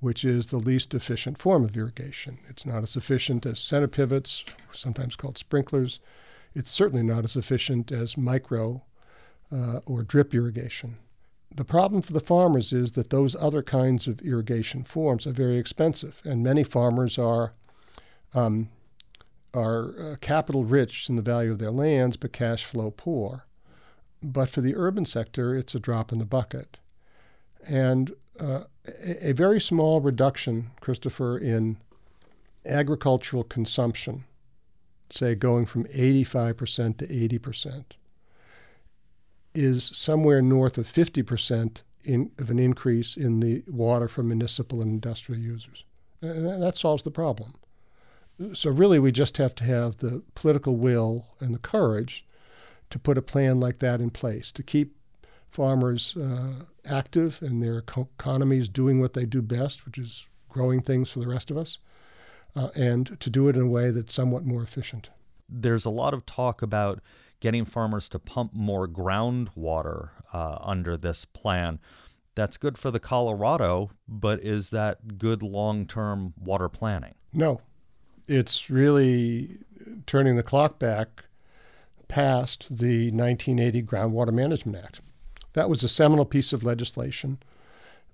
which 0.00 0.24
is 0.24 0.48
the 0.48 0.58
least 0.58 0.94
efficient 0.94 1.38
form 1.38 1.64
of 1.64 1.76
irrigation. 1.76 2.38
It's 2.48 2.66
not 2.66 2.82
as 2.82 2.96
efficient 2.96 3.46
as 3.46 3.58
center 3.58 3.88
pivots, 3.88 4.44
sometimes 4.72 5.16
called 5.16 5.38
sprinklers. 5.38 5.98
It's 6.54 6.70
certainly 6.70 7.02
not 7.04 7.24
as 7.24 7.36
efficient 7.36 7.90
as 7.90 8.18
micro 8.18 8.82
uh, 9.50 9.80
or 9.86 10.02
drip 10.02 10.34
irrigation. 10.34 10.96
The 11.54 11.64
problem 11.64 12.02
for 12.02 12.12
the 12.12 12.20
farmers 12.20 12.72
is 12.72 12.92
that 12.92 13.10
those 13.10 13.34
other 13.36 13.62
kinds 13.62 14.06
of 14.06 14.20
irrigation 14.20 14.84
forms 14.84 15.26
are 15.26 15.32
very 15.32 15.56
expensive, 15.56 16.20
and 16.24 16.42
many 16.42 16.62
farmers 16.62 17.18
are 17.18 17.52
um, 18.34 18.68
are 19.56 19.94
uh, 19.98 20.16
capital 20.20 20.64
rich 20.64 21.08
in 21.08 21.16
the 21.16 21.22
value 21.22 21.52
of 21.52 21.58
their 21.58 21.70
lands, 21.70 22.16
but 22.16 22.32
cash 22.32 22.64
flow 22.64 22.90
poor. 22.90 23.46
But 24.22 24.50
for 24.50 24.60
the 24.60 24.74
urban 24.76 25.04
sector, 25.04 25.54
it's 25.54 25.74
a 25.74 25.80
drop 25.80 26.12
in 26.12 26.18
the 26.18 26.24
bucket. 26.24 26.78
And 27.68 28.14
uh, 28.38 28.64
a, 28.86 29.30
a 29.30 29.32
very 29.32 29.60
small 29.60 30.00
reduction, 30.00 30.70
Christopher, 30.80 31.38
in 31.38 31.78
agricultural 32.64 33.44
consumption, 33.44 34.24
say 35.10 35.34
going 35.34 35.66
from 35.66 35.84
85% 35.84 36.98
to 36.98 37.06
80%, 37.06 37.84
is 39.54 39.90
somewhere 39.94 40.42
north 40.42 40.76
of 40.76 40.86
50% 40.86 41.82
in, 42.04 42.30
of 42.38 42.50
an 42.50 42.58
increase 42.58 43.16
in 43.16 43.40
the 43.40 43.62
water 43.66 44.08
for 44.08 44.22
municipal 44.22 44.80
and 44.82 44.90
industrial 44.90 45.40
users. 45.40 45.84
And 46.22 46.62
that 46.62 46.76
solves 46.76 47.02
the 47.02 47.10
problem. 47.10 47.54
So, 48.52 48.70
really, 48.70 48.98
we 48.98 49.12
just 49.12 49.38
have 49.38 49.54
to 49.56 49.64
have 49.64 49.96
the 49.98 50.22
political 50.34 50.76
will 50.76 51.26
and 51.40 51.54
the 51.54 51.58
courage 51.58 52.24
to 52.90 52.98
put 52.98 53.18
a 53.18 53.22
plan 53.22 53.58
like 53.60 53.78
that 53.80 54.00
in 54.00 54.10
place 54.10 54.52
to 54.52 54.62
keep 54.62 54.94
farmers 55.48 56.16
uh, 56.16 56.64
active 56.84 57.40
and 57.40 57.62
their 57.62 57.78
economies 57.78 58.68
doing 58.68 59.00
what 59.00 59.14
they 59.14 59.24
do 59.24 59.40
best, 59.42 59.86
which 59.86 59.98
is 59.98 60.26
growing 60.48 60.82
things 60.82 61.10
for 61.10 61.20
the 61.20 61.26
rest 61.26 61.50
of 61.50 61.56
us, 61.56 61.78
uh, 62.54 62.68
and 62.74 63.18
to 63.20 63.30
do 63.30 63.48
it 63.48 63.56
in 63.56 63.62
a 63.62 63.68
way 63.68 63.90
that's 63.90 64.14
somewhat 64.14 64.44
more 64.44 64.62
efficient. 64.62 65.08
There's 65.48 65.84
a 65.84 65.90
lot 65.90 66.12
of 66.12 66.26
talk 66.26 66.62
about 66.62 67.00
getting 67.40 67.64
farmers 67.64 68.08
to 68.10 68.18
pump 68.18 68.52
more 68.54 68.88
groundwater 68.88 70.10
uh, 70.32 70.58
under 70.60 70.96
this 70.96 71.24
plan. 71.24 71.78
That's 72.34 72.56
good 72.56 72.76
for 72.76 72.90
the 72.90 73.00
Colorado, 73.00 73.90
but 74.06 74.40
is 74.40 74.70
that 74.70 75.18
good 75.18 75.42
long 75.42 75.86
term 75.86 76.34
water 76.38 76.68
planning? 76.68 77.14
No. 77.32 77.60
It's 78.28 78.68
really 78.70 79.58
turning 80.06 80.34
the 80.34 80.42
clock 80.42 80.78
back 80.80 81.24
past 82.08 82.66
the 82.68 83.10
1980 83.12 83.82
Groundwater 83.82 84.32
Management 84.32 84.84
Act. 84.84 85.00
That 85.52 85.70
was 85.70 85.84
a 85.84 85.88
seminal 85.88 86.24
piece 86.24 86.52
of 86.52 86.64
legislation. 86.64 87.38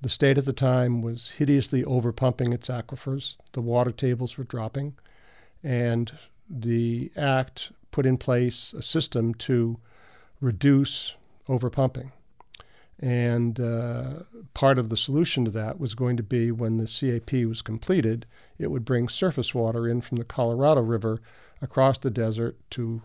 The 0.03 0.11
state 0.11 0.37
at 0.37 0.45
the 0.45 0.53
time 0.53 1.01
was 1.01 1.31
hideously 1.31 1.83
overpumping 1.83 2.53
its 2.53 2.69
aquifers. 2.69 3.39
The 3.53 3.63
water 3.63 3.91
tables 3.91 4.37
were 4.37 4.45
dropping. 4.45 4.95
And 5.63 6.13
the 6.49 7.11
act 7.17 7.73
put 7.91 8.05
in 8.05 8.19
place 8.19 8.75
a 8.75 8.83
system 8.83 9.33
to 9.35 9.79
reduce 10.41 11.17
overpumping. 11.49 12.13
And 13.03 13.59
uh, 13.59 14.21
part 14.55 14.79
of 14.79 14.89
the 14.89 14.97
solution 14.97 15.45
to 15.45 15.51
that 15.51 15.81
was 15.81 15.97
going 15.97 16.17
to 16.19 16.23
be 16.23 16.53
when 16.53 16.77
the 16.77 16.87
CAP 16.87 17.33
was 17.47 17.61
completed, 17.61 18.27
it 18.59 18.71
would 18.71 18.85
bring 18.85 19.09
surface 19.09 19.53
water 19.53 19.89
in 19.89 20.01
from 20.01 20.19
the 20.19 20.25
Colorado 20.25 20.83
River 20.83 21.21
across 21.61 21.99
the 21.99 22.11
desert 22.11 22.57
to 22.71 23.03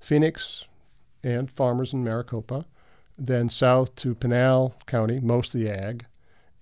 Phoenix 0.00 0.64
and 1.22 1.50
farmers 1.50 1.92
in 1.92 2.02
Maricopa, 2.02 2.64
then 3.18 3.50
south 3.50 3.94
to 3.96 4.14
Pinal 4.14 4.76
County, 4.86 5.20
mostly 5.20 5.68
ag, 5.68 6.06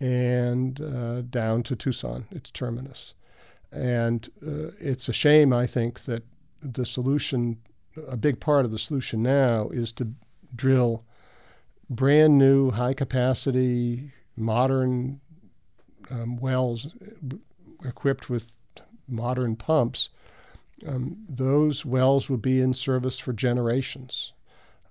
and 0.00 0.80
uh, 0.80 1.22
down 1.22 1.62
to 1.62 1.76
Tucson, 1.76 2.26
its 2.32 2.50
terminus. 2.50 3.14
And 3.70 4.28
uh, 4.44 4.72
it's 4.80 5.08
a 5.08 5.12
shame, 5.12 5.52
I 5.52 5.68
think, 5.68 6.04
that 6.04 6.24
the 6.60 6.84
solution, 6.84 7.58
a 8.08 8.16
big 8.16 8.40
part 8.40 8.64
of 8.64 8.72
the 8.72 8.78
solution 8.78 9.22
now, 9.22 9.68
is 9.68 9.92
to 9.92 10.08
drill 10.54 11.02
brand 11.94 12.38
new, 12.38 12.70
high 12.70 12.94
capacity, 12.94 14.12
modern 14.36 15.20
um, 16.10 16.36
wells 16.36 16.88
equipped 17.84 18.30
with 18.30 18.50
modern 19.08 19.56
pumps. 19.56 20.08
Um, 20.86 21.18
those 21.28 21.84
wells 21.84 22.28
will 22.28 22.38
be 22.38 22.60
in 22.60 22.74
service 22.74 23.18
for 23.18 23.32
generations, 23.32 24.32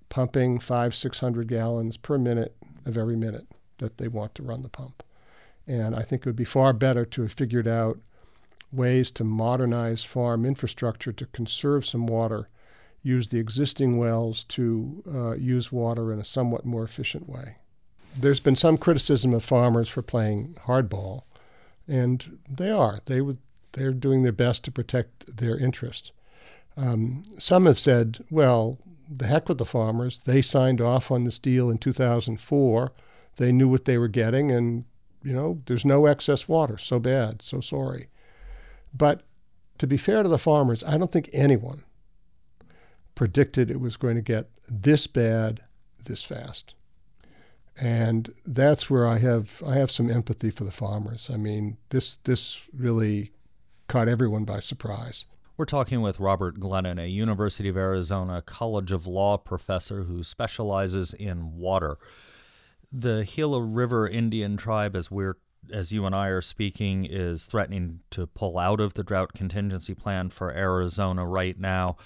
pumping 0.10 0.60
five, 0.60 0.96
six 0.96 1.20
hundred 1.20 1.48
gallons 1.48 1.98
per 1.98 2.18
minute 2.18 2.56
of 2.86 2.98
every 2.98 3.18
minute 3.18 3.48
that 3.80 3.98
they 3.98 4.08
want 4.08 4.36
to 4.36 4.44
run 4.44 4.62
the 4.62 4.70
pump. 4.70 5.04
And 5.68 5.96
I 5.96 6.04
think 6.04 6.22
it 6.22 6.26
would 6.28 6.36
be 6.36 6.46
far 6.46 6.74
better 6.74 7.06
to 7.06 7.22
have 7.24 7.34
figured 7.34 7.68
out 7.68 8.00
ways 8.72 9.12
to 9.12 9.24
modernize 9.24 10.04
farm 10.04 10.46
infrastructure 10.46 11.12
to 11.12 11.26
conserve 11.28 11.86
some 11.86 12.08
water, 12.08 12.48
use 13.04 13.28
the 13.28 13.40
existing 13.40 13.98
wells 13.98 14.44
to 14.44 15.04
uh, 15.14 15.32
use 15.34 15.72
water 15.72 16.14
in 16.14 16.20
a 16.20 16.26
somewhat 16.26 16.66
more 16.66 16.84
efficient 16.84 17.28
way. 17.28 17.56
There's 18.18 18.40
been 18.40 18.56
some 18.56 18.78
criticism 18.78 19.34
of 19.34 19.44
farmers 19.44 19.90
for 19.90 20.02
playing 20.02 20.58
hardball, 20.66 21.22
and 21.88 22.40
they 22.50 22.70
are. 22.70 23.00
They 23.06 23.22
would, 23.22 23.38
they're 23.72 23.94
doing 23.94 24.24
their 24.24 24.32
best 24.32 24.64
to 24.66 24.72
protect 24.72 25.38
their 25.38 25.58
interests. 25.58 26.12
Um, 26.78 27.26
some 27.40 27.66
have 27.66 27.80
said, 27.80 28.24
well, 28.30 28.78
the 29.10 29.28
heck 29.28 29.50
with 29.50 29.58
the 29.58 29.66
farmers. 29.66 30.24
They 30.24 30.42
signed 30.42 30.80
off 30.80 31.12
on 31.12 31.24
this 31.24 31.40
deal 31.40 31.70
in 31.70 31.78
2004. 31.78 32.92
They 33.38 33.52
knew 33.52 33.68
what 33.68 33.86
they 33.86 33.98
were 33.98 34.08
getting, 34.08 34.52
and 34.52 34.86
you 35.24 35.34
know, 35.34 35.62
there's 35.66 35.86
no 35.86 36.06
excess 36.06 36.48
water. 36.48 36.78
So 36.78 37.00
bad. 37.00 37.42
So 37.42 37.62
sorry. 37.62 38.08
But 38.94 39.22
to 39.78 39.88
be 39.88 39.98
fair 39.98 40.24
to 40.24 40.30
the 40.30 40.38
farmers, 40.38 40.84
I 40.84 40.98
don't 40.98 41.12
think 41.12 41.30
anyone 41.34 41.84
predicted 43.16 43.70
it 43.70 43.80
was 43.80 43.98
going 43.98 44.16
to 44.16 44.22
get 44.22 44.50
this 44.70 45.08
bad 45.08 45.62
this 46.06 46.24
fast. 46.24 46.74
And 47.80 48.34
that's 48.46 48.90
where 48.90 49.08
I 49.08 49.18
have 49.20 49.64
I 49.66 49.76
have 49.76 49.92
some 49.92 50.10
empathy 50.10 50.52
for 50.52 50.64
the 50.64 50.72
farmers. 50.72 51.30
I 51.32 51.38
mean, 51.38 51.78
this 51.90 52.18
this 52.18 52.62
really 52.74 53.32
caught 53.88 54.08
everyone 54.08 54.46
by 54.46 54.60
surprise. 54.60 55.26
We're 55.58 55.66
talking 55.66 56.02
with 56.02 56.20
Robert 56.20 56.60
Glennon, 56.60 57.00
a 57.00 57.08
University 57.08 57.70
of 57.70 57.78
Arizona 57.78 58.42
College 58.42 58.92
of 58.92 59.06
Law 59.06 59.38
professor 59.38 60.04
who 60.04 60.24
specializes 60.24 61.14
in 61.14 61.58
water. 61.58 61.98
The 62.92 63.28
Gila 63.36 63.62
River 63.62 64.08
Indian 64.08 64.58
tribe, 64.58 64.96
as 64.96 65.12
we're 65.12 65.38
as 65.72 65.92
you 65.92 66.06
and 66.06 66.16
I 66.16 66.28
are 66.28 66.42
speaking, 66.42 67.06
is 67.06 67.46
threatening 67.46 68.00
to 68.12 68.28
pull 68.28 68.58
out 68.58 68.80
of 68.80 68.96
the 68.96 69.04
drought 69.04 69.34
contingency 69.34 69.94
plan 69.94 70.30
for 70.30 70.52
Arizona 70.52 71.26
right 71.26 71.60
now. 71.60 71.98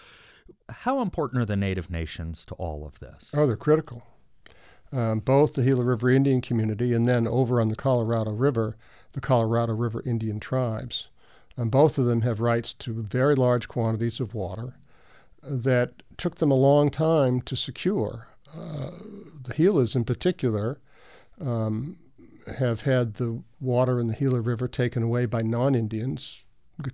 How 0.69 1.01
important 1.01 1.41
are 1.41 1.45
the 1.45 1.55
Native 1.55 1.89
nations 1.89 2.45
to 2.45 2.55
all 2.55 2.85
of 2.85 2.99
this? 2.99 3.31
Oh, 3.33 3.47
they're 3.47 3.55
critical. 3.55 4.03
Um, 4.91 5.19
both 5.19 5.53
the 5.55 5.63
Gila 5.63 5.83
River 5.83 6.09
Indian 6.09 6.41
community 6.41 6.93
and 6.93 7.07
then 7.07 7.27
over 7.27 7.59
on 7.59 7.69
the 7.69 7.75
Colorado 7.75 8.31
River, 8.31 8.77
the 9.13 9.21
Colorado 9.21 9.73
River 9.73 10.01
Indian 10.05 10.39
tribes. 10.39 11.07
And 11.57 11.71
both 11.71 11.97
of 11.97 12.05
them 12.05 12.21
have 12.21 12.39
rights 12.39 12.73
to 12.73 13.01
very 13.01 13.35
large 13.35 13.67
quantities 13.67 14.19
of 14.19 14.33
water 14.33 14.75
that 15.41 16.03
took 16.17 16.35
them 16.35 16.51
a 16.51 16.55
long 16.55 16.89
time 16.89 17.41
to 17.41 17.55
secure. 17.55 18.27
Uh, 18.53 18.91
the 19.43 19.53
Gilas, 19.53 19.95
in 19.95 20.05
particular, 20.05 20.79
um, 21.41 21.97
have 22.57 22.81
had 22.81 23.15
the 23.15 23.41
water 23.59 23.99
in 23.99 24.07
the 24.07 24.15
Gila 24.15 24.41
River 24.41 24.67
taken 24.67 25.03
away 25.03 25.25
by 25.25 25.41
non 25.41 25.75
Indians, 25.75 26.43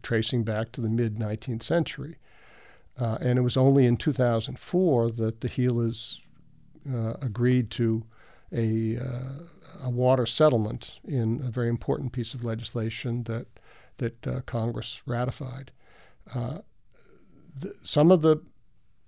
tracing 0.02 0.44
back 0.44 0.72
to 0.72 0.82
the 0.82 0.90
mid 0.90 1.18
19th 1.18 1.64
century. 1.64 2.18
Uh, 3.02 3.18
and 3.20 3.40
it 3.40 3.42
was 3.42 3.58
only 3.58 3.88
in 3.88 3.98
2004 3.98 5.10
that 5.10 5.42
the 5.42 5.50
Gilas 5.50 6.22
uh, 6.88 7.14
agreed 7.22 7.72
to 7.72 8.06
a, 8.54 8.98
uh, 8.98 9.86
a 9.86 9.90
water 9.90 10.28
settlement 10.28 11.00
in 11.08 11.42
a 11.44 11.50
very 11.50 11.68
important 11.68 12.12
piece 12.12 12.36
of 12.36 12.44
legislation 12.44 13.24
that, 13.24 13.48
that 13.98 14.28
uh, 14.28 14.42
Congress 14.42 15.02
ratified. 15.08 15.72
Uh, 16.36 16.60
the, 17.58 17.74
some 17.84 18.12
of 18.12 18.22
the 18.22 18.38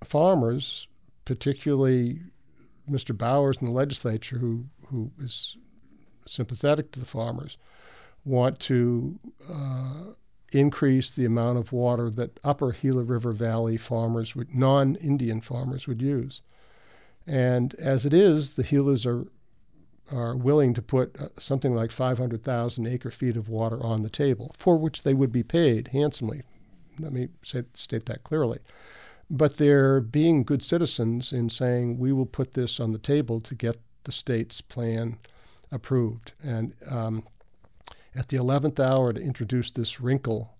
farmers, 0.04 0.88
particularly 1.24 2.20
Mr. 2.90 3.16
Bowers 3.16 3.62
in 3.62 3.68
the 3.68 3.74
legislature, 3.74 4.40
who, 4.40 4.66
who 4.88 5.12
is 5.22 5.56
sympathetic 6.26 6.92
to 6.94 7.00
the 7.00 7.06
farmers, 7.06 7.60
want 8.26 8.60
to 8.62 9.20
uh, 9.48 10.14
increase 10.56 11.10
the 11.12 11.26
amount 11.26 11.58
of 11.58 11.72
water 11.72 12.10
that 12.12 12.40
upper 12.44 12.72
Gila 12.74 13.04
River 13.04 13.32
Valley 13.32 13.78
farmers 13.78 14.36
would, 14.36 14.54
non-Indian 14.54 15.42
farmers 15.42 15.88
would 15.88 16.02
use. 16.02 16.42
And 17.26 17.74
as 17.76 18.06
it 18.06 18.14
is, 18.14 18.52
the 18.52 18.64
Gilas 18.64 19.06
are 19.06 19.28
are 20.12 20.36
willing 20.36 20.74
to 20.74 20.82
put 20.82 21.20
uh, 21.20 21.30
something 21.40 21.74
like 21.74 21.92
500,000 21.92 22.88
acre 22.88 23.10
feet 23.10 23.38
of 23.38 23.50
water 23.50 23.82
on 23.82 24.04
the 24.04 24.10
table, 24.10 24.54
for 24.58 24.78
which 24.78 25.04
they 25.04 25.14
would 25.14 25.32
be 25.32 25.44
paid 25.44 25.90
handsomely. 25.90 26.44
Let 27.00 27.14
me 27.14 27.30
say, 27.42 27.64
state 27.74 28.06
that 28.08 28.24
clearly. 28.24 28.60
But 29.30 29.58
they're 29.58 30.02
being 30.02 30.44
good 30.44 30.62
citizens 30.62 31.32
in 31.32 31.50
saying 31.50 31.98
we 31.98 32.12
will 32.12 32.26
put 32.26 32.54
this 32.54 32.80
on 32.80 32.92
the 32.92 33.00
table 33.00 33.40
to 33.42 33.56
get 33.56 33.78
the 34.04 34.12
state's 34.12 34.62
plan 34.62 35.18
approved. 35.72 36.34
And 36.44 36.74
um, 36.88 37.26
at 38.16 38.28
the 38.28 38.38
11th 38.38 38.80
hour 38.80 39.14
to 39.14 39.22
introduce 39.22 39.72
this 39.72 40.00
wrinkle 40.00 40.56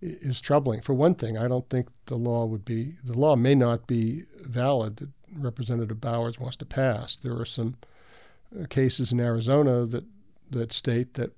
is 0.00 0.40
troubling. 0.40 0.80
For 0.80 0.94
one 0.94 1.14
thing, 1.14 1.36
I 1.36 1.48
don't 1.48 1.68
think 1.68 1.88
the 2.06 2.16
law 2.16 2.44
would 2.46 2.64
be, 2.64 2.96
the 3.04 3.18
law 3.18 3.36
may 3.36 3.54
not 3.54 3.86
be 3.86 4.24
valid 4.42 4.96
that 4.96 5.10
Representative 5.36 6.00
Bowers 6.00 6.38
wants 6.38 6.56
to 6.58 6.64
pass. 6.64 7.16
There 7.16 7.36
are 7.38 7.44
some 7.44 7.76
uh, 8.58 8.66
cases 8.66 9.12
in 9.12 9.20
Arizona 9.20 9.84
that, 9.86 10.04
that 10.50 10.72
state 10.72 11.14
that 11.14 11.32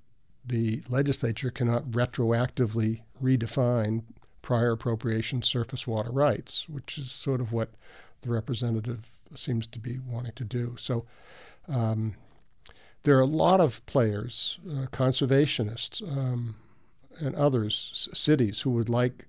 the 0.44 0.82
legislature 0.88 1.50
cannot 1.50 1.90
retroactively 1.90 3.00
redefine 3.22 4.02
prior 4.42 4.72
appropriation 4.72 5.42
surface 5.42 5.86
water 5.86 6.10
rights, 6.10 6.68
which 6.68 6.98
is 6.98 7.10
sort 7.10 7.40
of 7.40 7.52
what 7.52 7.70
the 8.22 8.30
representative 8.30 9.10
seems 9.34 9.66
to 9.66 9.78
be 9.78 9.98
wanting 9.98 10.32
to 10.36 10.44
do. 10.44 10.76
So 10.78 11.04
um, 11.68 12.14
there 13.02 13.16
are 13.16 13.22
a 13.22 13.26
lot 13.26 13.60
of 13.60 13.84
players, 13.86 14.58
uh, 14.68 14.86
conservationists, 14.86 16.02
um, 16.02 16.56
and 17.18 17.34
others, 17.34 18.08
cities, 18.12 18.60
who 18.60 18.70
would 18.70 18.88
like 18.88 19.26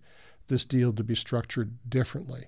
this 0.48 0.66
deal 0.66 0.94
to 0.94 1.04
be 1.04 1.16
structured 1.16 1.78
differently. 1.90 2.48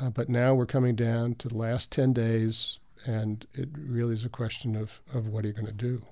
Uh, 0.00 0.10
but 0.10 0.28
now 0.28 0.54
we're 0.54 0.66
coming 0.66 0.94
down 0.94 1.34
to 1.36 1.48
the 1.48 1.56
last 1.56 1.90
10 1.90 2.12
days, 2.12 2.78
And 3.06 3.46
it 3.54 3.68
really 3.76 4.14
is 4.14 4.24
a 4.24 4.28
question 4.28 4.76
of, 4.76 5.00
of 5.14 5.28
what 5.28 5.44
are 5.44 5.48
you 5.48 5.54
going 5.54 5.66
to 5.66 5.72
do? 5.72 6.02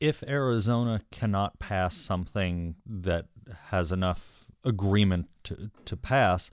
If 0.00 0.22
Arizona 0.26 1.02
cannot 1.10 1.58
pass 1.58 1.94
something 1.94 2.76
that 2.86 3.26
has 3.66 3.92
enough 3.92 4.46
agreement 4.64 5.28
to, 5.44 5.70
to 5.84 5.96
pass, 5.96 6.50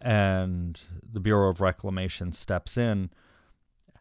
and 0.00 0.78
the 1.12 1.20
Bureau 1.20 1.50
of 1.50 1.60
Reclamation 1.60 2.32
steps 2.32 2.76
in, 2.76 3.10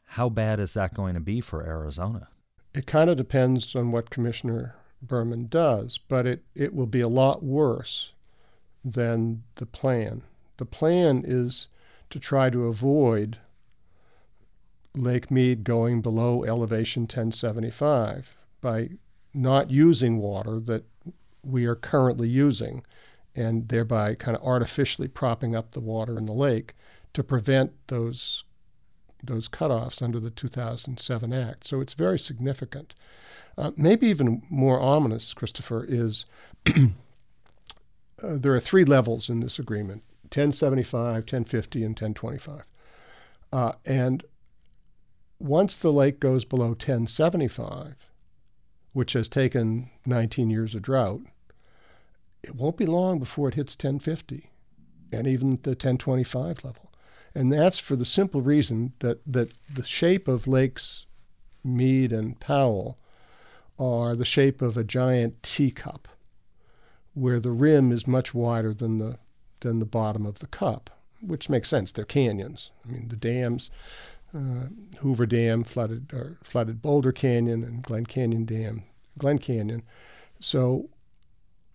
how 0.03 0.29
bad 0.29 0.59
is 0.59 0.73
that 0.73 0.93
going 0.93 1.13
to 1.13 1.19
be 1.19 1.39
for 1.41 1.65
Arizona? 1.65 2.27
It 2.73 2.85
kind 2.85 3.09
of 3.09 3.17
depends 3.17 3.75
on 3.75 3.91
what 3.91 4.09
Commissioner 4.09 4.75
Burman 5.01 5.47
does, 5.47 5.97
but 5.97 6.25
it, 6.27 6.43
it 6.55 6.73
will 6.73 6.87
be 6.87 7.01
a 7.01 7.07
lot 7.07 7.43
worse 7.43 8.13
than 8.83 9.43
the 9.55 9.65
plan. 9.65 10.23
The 10.57 10.65
plan 10.65 11.23
is 11.25 11.67
to 12.09 12.19
try 12.19 12.49
to 12.49 12.67
avoid 12.67 13.37
Lake 14.95 15.31
Mead 15.31 15.63
going 15.63 16.01
below 16.01 16.43
elevation 16.43 17.03
1075 17.03 18.35
by 18.61 18.89
not 19.33 19.71
using 19.71 20.17
water 20.17 20.59
that 20.59 20.83
we 21.43 21.65
are 21.65 21.75
currently 21.75 22.27
using 22.27 22.83
and 23.35 23.69
thereby 23.69 24.15
kind 24.15 24.35
of 24.35 24.43
artificially 24.43 25.07
propping 25.07 25.55
up 25.55 25.71
the 25.71 25.79
water 25.79 26.17
in 26.17 26.25
the 26.25 26.33
lake 26.33 26.73
to 27.13 27.23
prevent 27.23 27.71
those 27.87 28.43
those 29.23 29.49
cutoffs 29.49 30.01
under 30.01 30.19
the 30.19 30.29
2007 30.29 31.33
Act. 31.33 31.65
So 31.65 31.81
it's 31.81 31.93
very 31.93 32.19
significant. 32.19 32.93
Uh, 33.57 33.71
maybe 33.75 34.07
even 34.07 34.41
more 34.49 34.79
ominous, 34.79 35.33
Christopher, 35.33 35.85
is 35.87 36.25
uh, 36.67 36.71
there 38.21 38.53
are 38.53 38.59
three 38.59 38.85
levels 38.85 39.29
in 39.29 39.41
this 39.41 39.59
agreement 39.59 40.03
1075, 40.23 41.03
1050, 41.03 41.79
and 41.79 41.89
1025. 41.89 42.63
Uh, 43.51 43.71
and 43.85 44.23
once 45.39 45.77
the 45.77 45.91
lake 45.91 46.19
goes 46.19 46.45
below 46.45 46.69
1075, 46.69 47.95
which 48.93 49.13
has 49.13 49.27
taken 49.27 49.89
19 50.05 50.49
years 50.49 50.75
of 50.75 50.81
drought, 50.81 51.21
it 52.43 52.55
won't 52.55 52.77
be 52.77 52.85
long 52.85 53.19
before 53.19 53.49
it 53.49 53.55
hits 53.55 53.73
1050 53.73 54.49
and 55.11 55.27
even 55.27 55.59
the 55.63 55.71
1025 55.71 56.63
level. 56.63 56.88
And 57.35 57.51
that's 57.51 57.79
for 57.79 57.95
the 57.95 58.05
simple 58.05 58.41
reason 58.41 58.93
that, 58.99 59.19
that 59.25 59.53
the 59.73 59.83
shape 59.83 60.27
of 60.27 60.47
lakes 60.47 61.05
Mead 61.63 62.13
and 62.13 62.39
Powell 62.39 62.97
are 63.77 64.15
the 64.15 64.25
shape 64.25 64.61
of 64.61 64.77
a 64.77 64.83
giant 64.83 65.41
teacup, 65.43 66.07
where 67.13 67.39
the 67.39 67.51
rim 67.51 67.91
is 67.91 68.07
much 68.07 68.33
wider 68.33 68.73
than 68.73 68.99
the 68.99 69.17
than 69.61 69.79
the 69.79 69.85
bottom 69.85 70.25
of 70.25 70.39
the 70.39 70.47
cup, 70.47 70.89
which 71.19 71.49
makes 71.49 71.67
sense. 71.67 71.91
They're 71.91 72.05
canyons. 72.05 72.71
I 72.87 72.91
mean, 72.91 73.09
the 73.09 73.17
dams, 73.17 73.69
uh, 74.33 74.67
Hoover 74.99 75.25
Dam 75.25 75.65
flooded 75.65 76.13
or 76.13 76.37
flooded 76.43 76.81
Boulder 76.81 77.11
Canyon 77.11 77.63
and 77.63 77.83
Glen 77.83 78.05
Canyon 78.05 78.45
Dam, 78.45 78.83
Glen 79.17 79.37
Canyon. 79.37 79.83
So 80.39 80.89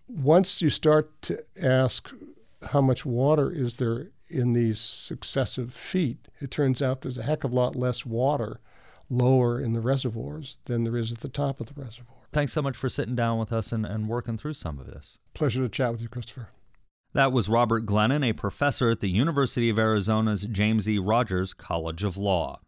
once 0.07 0.63
you 0.63 0.71
start 0.71 1.21
to 1.23 1.43
ask 1.61 2.11
how 2.71 2.81
much 2.81 3.05
water 3.05 3.51
is 3.51 3.75
there 3.77 4.07
in 4.29 4.53
these 4.53 4.79
successive 4.79 5.73
feet, 5.73 6.27
it 6.39 6.51
turns 6.51 6.81
out 6.81 7.01
there's 7.01 7.17
a 7.17 7.23
heck 7.23 7.43
of 7.43 7.51
a 7.51 7.55
lot 7.55 7.75
less 7.75 8.05
water 8.05 8.59
lower 9.09 9.59
in 9.59 9.73
the 9.73 9.81
reservoirs 9.81 10.57
than 10.65 10.83
there 10.83 10.97
is 10.97 11.11
at 11.11 11.19
the 11.19 11.29
top 11.29 11.59
of 11.59 11.67
the 11.67 11.79
reservoir. 11.79 12.17
Thanks 12.33 12.53
so 12.53 12.61
much 12.61 12.75
for 12.75 12.89
sitting 12.89 13.15
down 13.15 13.39
with 13.39 13.53
us 13.53 13.71
and, 13.71 13.85
and 13.85 14.09
working 14.09 14.37
through 14.37 14.53
some 14.53 14.79
of 14.79 14.87
this. 14.87 15.17
Pleasure 15.33 15.61
to 15.61 15.69
chat 15.69 15.91
with 15.91 16.01
you, 16.01 16.09
Christopher. 16.09 16.49
That 17.13 17.31
was 17.31 17.47
Robert 17.47 17.85
Glennon, 17.85 18.29
a 18.29 18.33
professor 18.33 18.89
at 18.89 18.99
the 18.99 19.09
University 19.09 19.69
of 19.69 19.79
Arizona's 19.79 20.41
James 20.43 20.89
E. 20.89 20.97
Rogers 20.97 21.53
College 21.53 22.03
of 22.03 22.17
Law. 22.17 22.59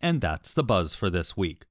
And 0.00 0.20
that's 0.20 0.52
the 0.52 0.64
buzz 0.64 0.96
for 0.96 1.08
this 1.08 1.36
week. 1.36 1.62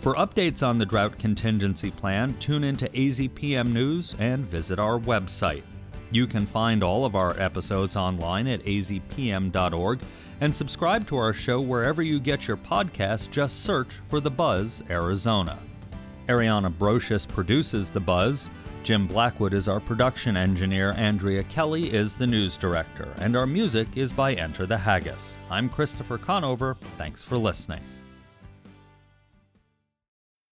For 0.00 0.14
updates 0.14 0.66
on 0.66 0.78
the 0.78 0.86
drought 0.86 1.18
contingency 1.18 1.90
plan, 1.90 2.34
tune 2.38 2.64
into 2.64 2.88
AZPM 2.88 3.70
News 3.70 4.14
and 4.18 4.46
visit 4.46 4.78
our 4.78 4.98
website. 4.98 5.64
You 6.10 6.26
can 6.26 6.46
find 6.46 6.82
all 6.82 7.04
of 7.04 7.14
our 7.14 7.38
episodes 7.40 7.96
online 7.96 8.46
at 8.46 8.64
azpm.org 8.64 10.00
and 10.40 10.54
subscribe 10.54 11.06
to 11.08 11.16
our 11.16 11.32
show 11.32 11.60
wherever 11.60 12.02
you 12.02 12.20
get 12.20 12.46
your 12.46 12.56
podcast. 12.56 13.30
Just 13.30 13.64
search 13.64 13.88
for 14.08 14.20
The 14.20 14.30
Buzz 14.30 14.82
Arizona. 14.88 15.58
Ariana 16.28 16.72
Brocious 16.72 17.26
produces 17.26 17.90
The 17.90 18.00
Buzz. 18.00 18.50
Jim 18.84 19.06
Blackwood 19.06 19.52
is 19.52 19.68
our 19.68 19.80
production 19.80 20.36
engineer. 20.36 20.92
Andrea 20.96 21.42
Kelly 21.44 21.92
is 21.92 22.16
the 22.16 22.26
news 22.26 22.56
director. 22.56 23.12
And 23.18 23.36
our 23.36 23.46
music 23.46 23.88
is 23.96 24.12
by 24.12 24.34
Enter 24.34 24.66
the 24.66 24.78
Haggis. 24.78 25.36
I'm 25.50 25.68
Christopher 25.68 26.16
Conover. 26.16 26.76
Thanks 26.96 27.22
for 27.22 27.36
listening. 27.36 27.80